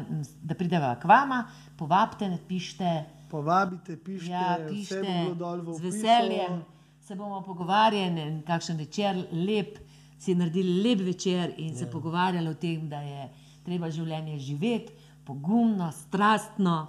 [0.41, 1.43] da prideva k vama,
[1.75, 2.95] povabite, napišite.
[3.29, 5.83] Povabite, pišite, Ja, vse pišite bo bilo dol v z opisu.
[5.93, 6.61] veseljem,
[6.99, 9.77] se bomo pogovarjali, en kakšen večer, lep,
[10.17, 11.75] si naredili lep večer in Ja.
[11.75, 13.29] se pogovarjali o tem, da je
[13.63, 14.93] treba življenje živeti
[15.25, 16.87] pogumno, strastno.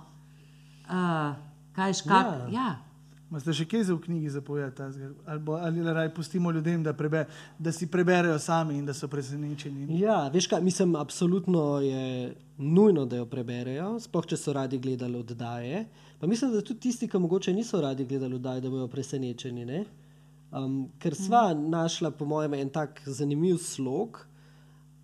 [0.84, 1.36] Uh,
[1.72, 2.26] kaj škak?
[2.26, 2.48] Ja.
[2.52, 2.68] ja.
[3.28, 4.82] Imate še kaj za v knjigi zapovedati?
[5.26, 7.26] Ali, bo- ali raj pustimo ljudem, da, prebe,
[7.58, 9.98] da si preberejo sami in da so presenečeni?
[10.00, 12.06] Ja, veš kaj, mislim, absolutno je
[12.56, 15.82] nujno, da jo preberejo, sploh če so radi gledali oddaje.
[16.18, 19.64] Pa mislim, da tudi tisti, ki mogoče niso radi gledali oddaje, da bodo presenečeni.
[19.66, 19.84] ne.
[20.48, 21.68] Um, ker sva mm.
[21.70, 24.24] našla, po mojem, en tak zanimiv slog.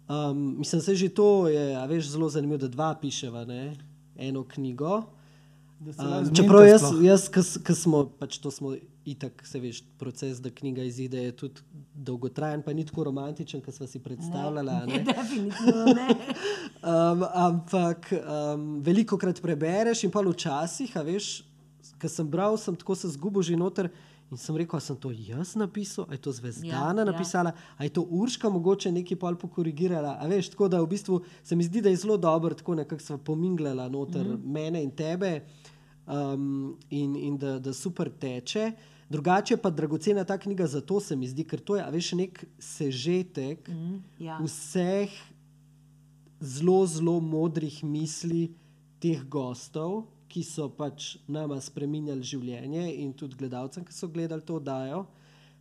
[0.09, 3.77] Um, mislim, da že to je a veš, zelo zanimivo, da dva piševa ne?
[4.17, 5.03] eno knjigo.
[5.99, 7.29] Um, čeprav jaz, jaz
[7.65, 8.73] ki smo, pač to smo
[9.05, 11.61] itak, se veš, proces, da knjiga izide, je tudi
[11.95, 14.71] dolgotrajen, pa ni tako romantičen, kot smo si predstavljali.
[14.71, 15.05] a Ne, ne.
[15.05, 16.09] definitivno ne.
[16.85, 21.39] Um, ampak um, veliko krat prebereš in pa včasih, a veš,
[22.01, 23.89] ko sem bral, sem tako se zgubil že noter.
[24.35, 26.99] In sem rekel, a sem to jaz napisal, ali je to zvezdana Ja, ja.
[26.99, 30.17] ja, napisala, ali je to Urška mogoče nekaj pol pokorigirala.
[30.21, 33.03] A veš, tako da v bistvu se mi zdi, da je zelo dobro, tako nekako
[33.03, 34.41] sva pominglala noter mm.
[34.53, 35.37] mene in tebe
[36.07, 38.73] um, in, in da, da super teče.
[39.09, 43.69] Drugače pa dragocena ta knjiga zato se mi zdi, ker to je, veš, nek sežetek
[43.71, 44.03] mm.
[44.19, 44.41] Ja.
[44.43, 45.15] vseh
[46.41, 48.49] zelo, zelo modrih misli
[48.99, 54.57] teh gostov, ki so pač nama spremenjali življenje in tudi gledalcem, ki so gledali to
[54.59, 55.05] oddajo.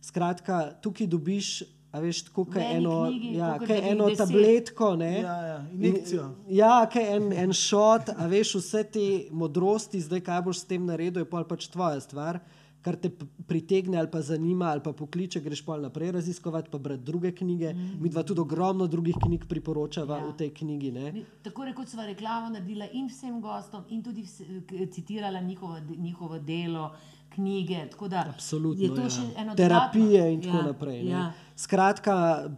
[0.02, 1.50] Skratka, tukaj dobiš,
[1.94, 4.24] a veš, tako kot eno, knjigi, ja, kaj eno deset.
[4.24, 5.12] tabletko, ne?
[5.22, 6.24] Ja, ja, injekcijo.
[6.26, 10.68] In- Ja, kaj en, en šot, a veš, vse te modrosti, zdaj kaj boš s
[10.72, 12.40] tem naredil, je pač tvoja stvar.
[12.84, 13.08] Kar te
[13.46, 17.72] pritegne ali pa zanima, ali pa pokliče, greš pa naprej raziskovati, pa brati druge knjige.
[17.72, 17.94] Mm.
[17.98, 20.26] Mi dva tudi ogromno drugih knjig priporočava ja.
[20.26, 20.92] v tej knjigi.
[20.92, 21.12] Ne?
[21.12, 24.44] Mi- Tako rekoč sva reklamo naredila in vsem gostom, in tudi vse,
[24.90, 26.90] citirala njihovo, njihovo delo,
[27.30, 27.86] knjige.
[28.08, 28.84] Da Absolutno.
[28.84, 29.10] je to ja.
[29.10, 31.02] še eno Terapije dodatno- in tako ja, naprej.
[31.04, 31.10] ne.
[31.10, 31.32] Ja.
[31.56, 32.14] Skratka,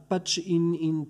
[0.09, 1.07] pač in, in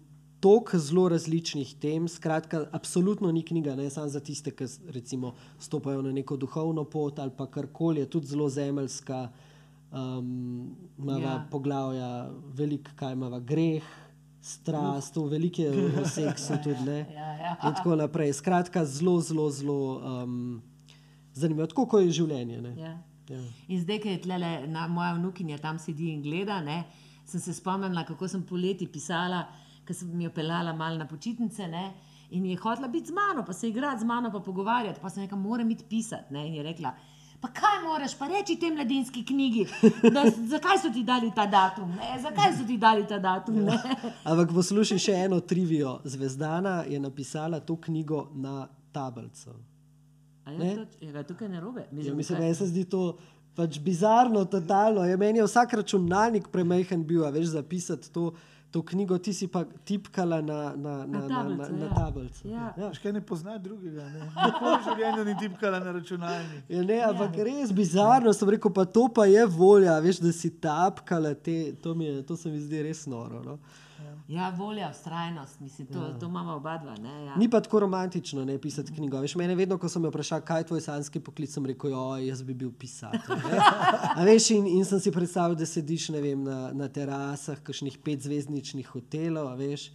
[0.47, 6.03] toliko zelo različnih tem, skratka, absolutno ni knjiga, ne samo za tiste, ki recimo stopajo
[6.03, 9.29] na neko duhovno pot ali pa karkoli, je tudi zelo zemeljska.
[9.93, 11.31] Um, Mava Ja.
[11.31, 11.47] ja.
[11.51, 12.09] poglavja,
[12.53, 13.83] veliko kaj ima greh,
[14.43, 16.83] strast, to veliko je o- seksu tudi.
[16.83, 16.99] Ne?
[17.11, 17.57] Ja, ja.
[17.63, 18.33] In tako naprej.
[18.33, 20.63] Skratka, zelo, zelo, zelo um,
[21.33, 22.61] zanimivo, tako kot je življenje.
[22.63, 22.75] Ne?
[22.79, 22.95] Ja.
[23.29, 23.41] Ja.
[23.69, 26.85] In zdaj, ko je tlele na, moja vnukinja tam sedi in gleda, ne,
[27.25, 29.47] sem se spomnila, kako sem poleti pisala,
[29.87, 31.69] ko sem jo pelala malo na počitnice.
[31.69, 31.93] Ne,
[32.31, 35.01] in je hotela biti z mano, pa se igrati z mano, pa pogovarjati.
[35.03, 36.35] Pa sem rekla, moram iti pisati.
[36.35, 36.95] Ne, in je rekla,
[37.41, 39.67] pa kaj moraš, pa reči tej mladinski knjigi,
[40.11, 43.55] da, zakaj so ti dali ta datum, ne, zakaj so ti dali ta datum.
[43.65, 43.77] Ne.
[44.25, 46.01] Ampak poslušaj še eno trivijo.
[46.05, 49.55] Zvezdana je napisala to knjigo na tablico.
[50.47, 50.75] Je, Ne.
[50.77, 51.89] to, je tukaj narobe?
[51.93, 53.17] Ja, mislim, meni se zdi to
[53.55, 55.05] pač bizarno, totalno.
[55.05, 58.33] Ja, meni je vsak računalnik premehen bil, a veš, zapisati to,
[58.77, 61.95] to knjigo, ti si pa tipkala na, na, na, na, na, tablico, na ja.
[61.95, 62.41] tablico.
[62.45, 62.65] Ja.
[62.77, 62.89] Ja.
[62.91, 64.27] Veš kaj ne pozna drugega, ne?
[64.45, 66.67] Nikoli v življenju ni tipkala na računalnik.
[66.69, 70.51] Ja, ne, ampak res bizarno sem rekel, pa to pa je volja, veš, da si
[70.61, 73.41] tapkala te, to, mi je, to se mi zdi res noro.
[73.47, 73.57] No?
[74.29, 76.19] Ja, volja, ustrajnost, mislim, to, ja.
[76.19, 76.97] to imamo oba dva.
[76.97, 77.37] Ne, ja.
[77.37, 79.21] Ni pa tako romantično ne pisati knjigo.
[79.21, 82.27] Veš, mene vedno, ko so me vprašali, kaj je tvoj sanski poklic, sem rekel, oj,
[82.27, 83.45] jaz bi bil pisatelj.
[83.45, 83.61] ne."
[84.19, 88.91] A veš, in, in sem si predstavljal, da sediš vem, na, na terasah kakšnih petzvezdničnih
[88.97, 89.93] hotelov, veš,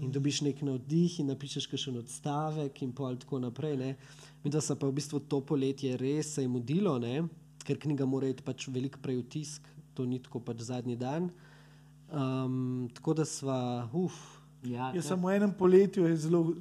[0.00, 3.76] in dobiš nek navdih in napišeš kakšen odstavek in pol tako naprej.
[3.76, 3.94] Ne.
[4.44, 7.26] Mi da se pa v bistvu to poletje res se je mudilo, ne,
[7.64, 11.30] ker knjiga mora iti pač veliko prej v tisk, to ni tako pač zadnji dan.
[12.08, 12.56] Um,
[12.94, 13.58] tako da sva,
[13.92, 14.12] uf,
[14.64, 16.54] Ja, Je to- samo v enem poletju, je zelo,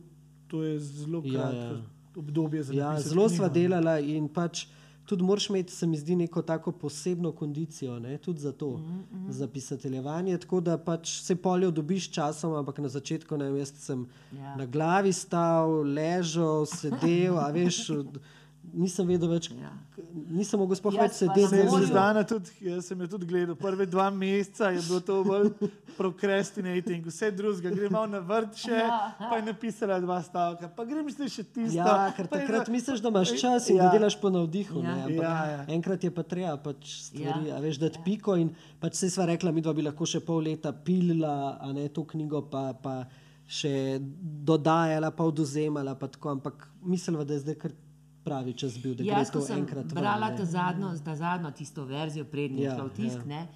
[0.47, 1.81] to je zelo Ja, kratko ja.
[2.17, 4.65] obdobje za Ja, zelo knjigo, sva delala in pač
[5.05, 8.17] tudi moraš imeti, se mi zdi, neko tako posebno kondicijo, ne?
[8.17, 9.31] tudi za to, mm -hmm.
[9.31, 10.37] za pisateljevanje.
[10.37, 14.55] Tako da pač se polje dobiš časom, ampak na začetku ne vem, jaz sem Ja.
[14.55, 17.87] na glavi stal, ležal, sedel, a veš.
[18.65, 19.69] Nisem vedel več, Ja.
[20.29, 21.41] nisem mogel sploh več sedeti.
[21.41, 21.69] na Se je.
[21.69, 25.51] Zvezdana tudi, jaz sem jo tudi gledal, prve dva meseca je bilo to bolj
[25.97, 29.13] procrastinating, vse drugega, gre malo na vrt še, Ja.
[29.19, 31.75] pa je napisala dva stavka, pa grem si še tisto.
[31.75, 33.83] Ja, ker je takrat na- misliš, da imaš čas in Ja.
[33.83, 33.85] ja.
[33.85, 34.79] da delaš po navdihu.
[34.79, 34.89] Ja.
[34.89, 35.05] Ja.
[35.05, 35.65] Ampak, Ja, ja.
[35.69, 37.55] Enkrat je pa treba pač stvari, Ja.
[37.55, 37.59] ja.
[37.59, 38.03] veš, dati ja.
[38.03, 38.35] piko.
[38.35, 38.49] In
[38.79, 42.03] pač se sva rekla, mi dva bi lahko še pol leta pilila, a ne to
[42.03, 43.05] knjigo, pa, pa
[43.45, 43.99] še
[44.41, 45.95] dodajala, pa oduzemala.
[45.95, 47.71] Pa tako, ampak mislila, da je zdaj kar
[48.23, 50.37] pravi čas bil, da Jaz, gre to enkrat ven, brala ne.
[50.37, 53.39] ta zadnjo, ta zadnjo tisto verzijo, prednji Ja, šla v tisk, ja.
[53.43, 53.47] ja.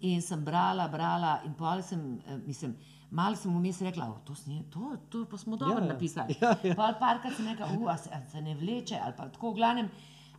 [0.00, 2.76] in sem brala, brala, in pol sem, eh, mislim,
[3.10, 6.36] malo sem vmes rekla, "O, to, sni, to, to pa smo dobro Ja, ja, napisali.
[6.40, 6.74] Ja, ja.
[6.74, 9.90] Pol parkrat sem rekla, uh, se, se ne vleče, ali pa tako, v glavnem,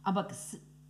[0.04, 0.34] ampak.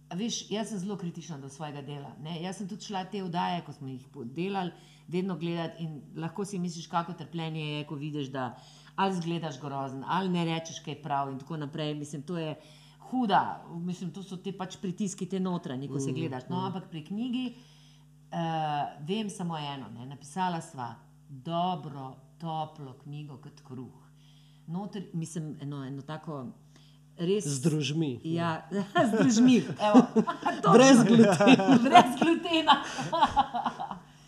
[0.09, 2.09] Veš, jaz sem zelo kritična do svojega dela.
[2.23, 2.41] Ne?
[2.41, 4.71] Jaz sem tudi šla te vdaje, ko smo jih delali,
[5.07, 8.55] vedno gledati in lahko si misliš, kako trpljenje je, ko vidiš, da
[8.99, 11.93] ali zgledaš grozen, ali ne rečeš kaj prav in tako naprej.
[11.95, 12.55] Mislim, to je
[13.09, 16.49] huda, mislim, to so te pač pritiski, te notranji, ko se gledaš.
[16.49, 19.87] No, ampak pri knjigi uh, vem samo eno.
[19.95, 20.05] Ne?
[20.05, 20.89] Napisala sva
[21.29, 24.03] dobro, toplo knjigo kot kruh.
[24.67, 26.43] Noter, mislim, eno, eno tako
[27.17, 27.47] res.
[27.47, 28.11] Z družmi.
[28.35, 28.67] Ja,
[29.09, 29.61] z družmi.
[29.79, 30.03] Evo.
[30.75, 31.71] Brez glutena.
[31.87, 32.81] Brez glutena.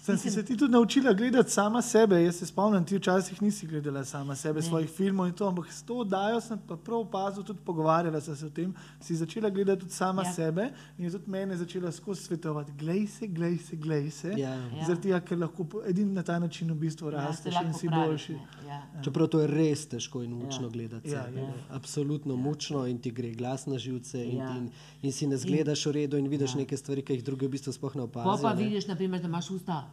[0.02, 2.24] Sem si se ti tudi naučila gledati sama sebe.
[2.24, 4.62] Jaz se spomnim, ti včasih nisi gledala sama sebe, ne.
[4.64, 8.36] svojih filmov in to, ampak s to oddajo sem pa prav opazil, tudi pogovarjala sem
[8.36, 8.72] se o tem.
[9.00, 10.28] Si začela gledati tudi sama Ja.
[10.28, 10.34] ja.
[10.34, 10.66] sebe
[10.98, 12.72] in je tudi mene začela skozi svetovati.
[12.74, 14.28] Glej se, glej se, glej se.
[14.32, 14.50] Ja.
[14.50, 14.86] Ja.
[14.86, 17.88] Zaradi tega, ker lahko edini na ta način v bistvu Ja, rasteš lahko in si
[17.88, 18.34] popraviš, boljši.
[18.34, 18.82] ne, Ja.
[19.04, 20.66] Čeprav to je res težko in mučno Ja.
[20.66, 20.72] ja.
[20.72, 21.10] gledati.
[21.10, 21.48] Ja, sebe, je.
[21.48, 21.54] ne.
[21.72, 22.40] Absolutno ja.
[22.40, 24.44] mučno in ti gre glas na živce in, Ja.
[24.46, 24.58] ja.
[24.58, 24.70] in,
[25.02, 26.58] in si ne zgledaš v redu in vidiš ja.
[26.58, 28.42] neke stvari, ki jih drugi v bistvu sploh ne opazijo.
[28.42, 28.64] pa ne.
[28.64, 29.88] vidiš, naprimer, da imaš usta.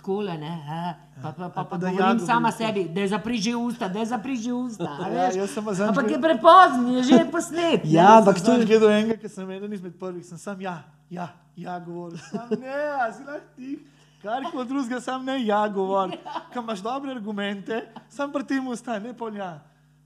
[0.00, 2.56] Takole, ne, ha, pa, pa, pa, pa pa da ja govorim govoriš sama to.
[2.56, 4.84] sebi, da je zapriži usta, da je zapriži usta.
[4.84, 5.28] a Ja,
[5.64, 7.84] pa zadnjič Ampak je prepozni, je že posnet.
[7.84, 7.90] ne.
[7.90, 10.78] Ja, ampak to je gledal enega, ki sem eden izmed prvih, sem sam ja,
[11.10, 12.16] ja, ja govoril.
[12.30, 13.78] Sam ne, a si lahko tih.
[14.22, 16.16] Kar koli drugega, sam ne ja govori.
[16.54, 19.58] Kam imaš dobre argumente, sam pri tem ostane, ne polja.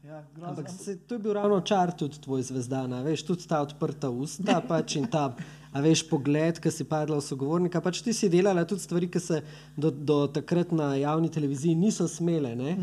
[0.05, 0.51] Ja, grozno.
[0.51, 4.59] Ampak se, to je bil ravno čar tudi tvoj zvezdana, veš, tudi ta odprta usta
[4.69, 5.31] pač in ta,
[5.75, 7.83] a veš, pogled, ki si padla v sogovornika.
[7.83, 9.41] Pač ti si delala tudi stvari, ki se
[9.75, 12.77] do, do takrat na javni televiziji niso smele, ne?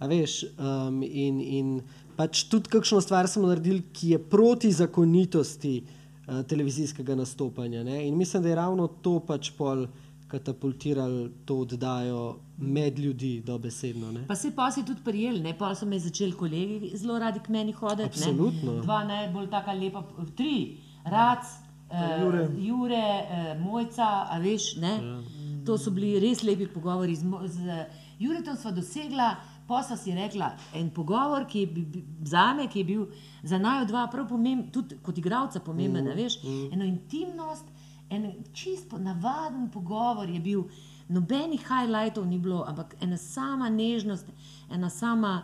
[0.00, 1.74] A veš, um, in, in
[2.16, 8.06] pač tudi kakšno stvar smo naredili, ki je proti zakonitosti uh, televizijskega nastopanja, ne?
[8.08, 9.84] In mislim, da je ravno to pač pol
[10.30, 14.26] katapultirali to oddajo med ljudi dobesedno, ne?
[14.28, 15.56] Pa se pa si tudi prijel, ne?
[15.58, 18.08] pa so me začeli kolegi zelo radi k meni hoditi.
[18.08, 18.76] Absolutno.
[18.78, 18.82] Ne?
[18.86, 20.04] Dva najbolj taka lepa,
[20.36, 21.46] tri, Rac,
[21.90, 22.48] uh, Jure.
[22.58, 24.94] Jure uh, Mojca, a veš, ne?
[25.02, 25.20] Ja.
[25.66, 27.14] To so bili res lepi pogovori.
[27.16, 27.86] Z, z
[28.18, 29.36] Juretom sva dosegla,
[29.68, 33.04] pa sva si rekla, en pogovor, ki je bi- bi- za me, ki je bil
[33.42, 36.16] za naju dva prav pomemben, tudi kot igralca pomemben, mm.
[36.16, 36.72] veš, mm.
[36.72, 37.64] eno intimnost,
[38.10, 40.64] en čist navaden pogovor je bil.
[41.10, 44.26] Nobenih highlightov ni bilo, ampak ena sama nežnost,
[44.70, 45.42] ena sama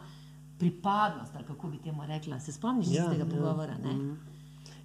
[0.59, 2.41] pripadnost, ali kako bi temu rekla.
[2.41, 3.75] Se spomniš Ja, tega ja, pogovora?
[3.83, 4.17] Ne?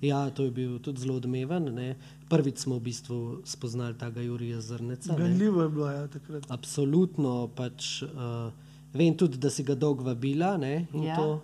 [0.01, 1.69] Ja, to je bil tudi zelo odmeven.
[1.75, 1.95] Ne.
[2.29, 5.13] Prvič smo v bistvu spoznali tega Jurija Zrneca.
[5.13, 5.17] Ne.
[5.19, 6.45] Ganljivo je bilo ja, takrat.
[6.49, 7.47] Absolutno.
[7.55, 8.49] Pač, uh,
[8.93, 10.57] vem tudi, da si ga dolgo vabila.
[10.57, 11.15] Ne, Ja.
[11.15, 11.41] to,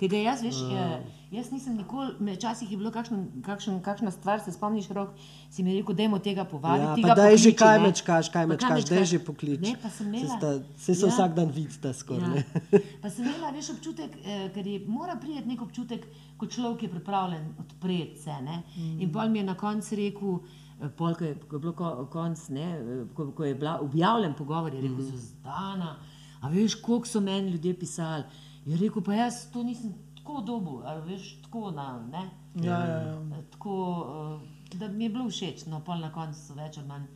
[0.00, 1.21] Ker ga jaz, veš, uh.
[1.32, 5.14] Jaz nisem nikoli, včasih je bilo kakšen, kakšen, kakšna stvar, se spomniš, rok,
[5.48, 7.00] si mi rekel, dajmo tega povabiti.
[7.00, 9.08] ja, ga daj že kaj mečkaš, kaj mečkaš, daj mečkaš?
[9.08, 9.60] že poklič.
[9.60, 10.36] Ne, pa sem Se imela.
[10.36, 11.10] sta- Se se Ja.
[11.10, 12.28] vsak dan vidita skoraj.
[12.30, 12.44] Ja.
[12.72, 12.78] Ja.
[13.02, 16.04] Pa sem imela veš, občutek, eh, ker je, mora priti nek občutek,
[16.36, 18.36] ko človek je pripravljen odpreti se.
[18.42, 18.62] Ne?
[18.76, 19.00] Mm.
[19.00, 20.38] In pol mi je na koncu rekel,
[20.78, 23.78] eh, pol, ko, je, ko je bilo ko, konc, ne, eh, ko, ko je bila
[23.80, 25.16] objavljen pogovor, je rekel, mm.
[25.18, 25.96] Zdana,
[26.40, 28.24] a veš, koliko so meni ljudje pisali.
[28.64, 29.94] Je rekel, pa jaz to nisem
[30.32, 32.30] tako dobil, a veš, tako na, ne.
[32.54, 33.38] Ja, ja, ja.
[33.38, 34.40] Eh, Tako,
[34.72, 37.06] eh, da mi je bilo všeč, no, pol na koncu so več ali manj.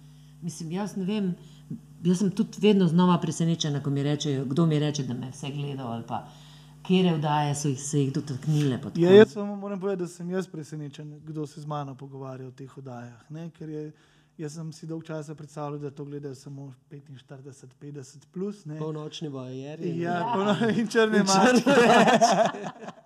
[0.42, 1.34] Mislim, jaz ne vem,
[2.04, 5.50] jaz sem tudi vedno znova presenečena, ko mi rečejo, kdo mi reče, da me vse
[5.50, 6.26] gledal ali pa
[6.86, 8.78] kje vdaje so jih, se jih dotaknile.
[8.94, 12.50] Ja, jaz vam moram povedati, da sem jaz presenečen, kdo se z mano pogovarja o
[12.50, 13.30] teh oddajah.
[13.30, 13.48] Ne?
[13.50, 13.92] Ker je,
[14.38, 18.64] jaz sem si dolg časa predstavljal, da to gledajo samo 45, 50 plus.
[18.64, 18.78] Ne?
[18.78, 19.98] Polnočni vojeri.
[20.00, 20.70] Ja, ja.
[20.78, 23.02] in črne maske.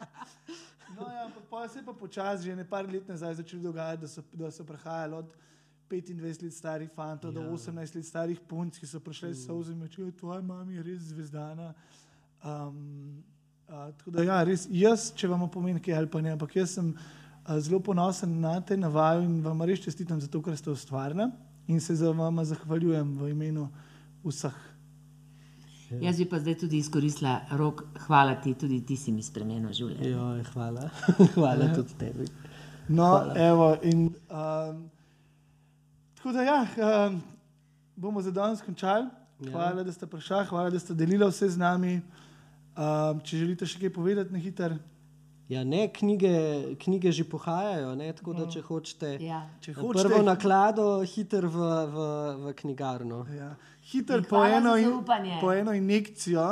[1.01, 4.09] No, ja, ampak pa se je pa počasi, že nekaj let nazaj, začelo dogajati, da
[4.09, 5.33] so, da so prihajali od
[5.91, 7.41] 25 let starih fantov ja.
[7.41, 11.11] do 18 let starih punc, ki so prišli s solzami, če je tvoja mama res
[11.11, 11.73] zvezdana.
[12.45, 13.25] Um,
[13.69, 16.77] uh, tako da, ja, res, jaz, če vam pomeni kaj ali pa ne, ampak jaz
[16.79, 20.71] sem uh, zelo ponosen na te navajo in vam res čestitam za to, kar ste
[20.71, 21.27] ustvarili
[21.71, 23.69] in se za vama zahvaljujem v imenu
[24.25, 24.70] vseh.
[25.91, 30.11] Jaz bi pa zdaj tudi izkoristila rok, hvala ti, tudi ti si mi spremenil življenje.
[30.13, 30.87] Joj, hvala.
[31.35, 32.29] hvala tudi tebi.
[32.89, 34.85] No, evo, in, um,
[36.19, 36.61] tako da, ja,
[37.09, 37.19] um,
[37.97, 39.09] bomo za danes končali.
[39.51, 41.97] Hvala, da ste prišli, hvala, da ste delili vse z nami.
[42.79, 44.77] Um, če želite še kaj povedati, na hiter.
[45.51, 46.31] Ja, ne, knjige,
[46.79, 49.41] knjige že pohajajo, ne, tako da če hočete, Ja.
[49.59, 52.05] Če prvo hočete, naklado, hiter v, v,
[52.45, 53.25] v knjigarno.
[53.35, 53.57] ja,
[53.91, 55.39] hiter po eno, za in, zaupanje.
[55.41, 56.45] po eno injekcijo,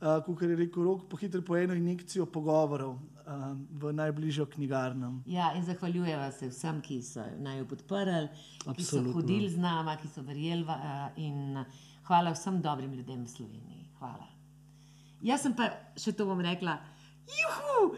[0.00, 2.94] uh, kot je rekel Rok, po hiter po eno injekcijo pogovorov
[3.26, 5.22] um, v najbližjo knjigarno.
[5.26, 8.28] Ja, in zahvaljujeva se vsem, ki so naj jo podprli,
[8.76, 10.64] ki so hodili z nami, ki so verjeli.
[10.64, 11.64] eh, In
[12.04, 13.84] hvala vsem dobrim ljudem v Sloveniji.
[13.98, 14.26] Hvala.
[15.22, 15.66] Jaz sem pa
[15.96, 16.78] še to bom rekla.
[17.28, 17.96] Juhu!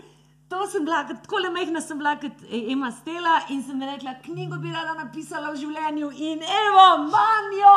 [0.50, 4.14] To sem bila, tako le mehna sem bila kot e- Ema Stela in sem rekla,
[4.24, 7.76] knjigo bi rada napisala v življenju in evo, manj jo!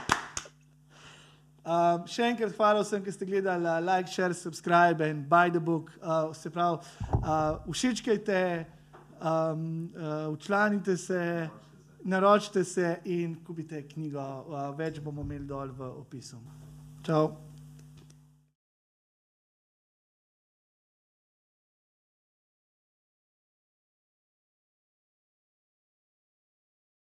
[1.70, 5.60] Um, še enkrat hvala vsem, ki ste gledali, uh, like, share, subscribe in buy the
[5.60, 5.92] book.
[6.00, 6.80] Uh, se pravi,
[7.20, 8.40] uh, všečkajte,
[9.20, 11.20] um, uh, učlanite se,
[12.02, 14.24] naročite se in kupite knjigo.
[14.48, 16.40] Uh, več bomo imeli dol v opisu.
[17.06, 17.49] Čau.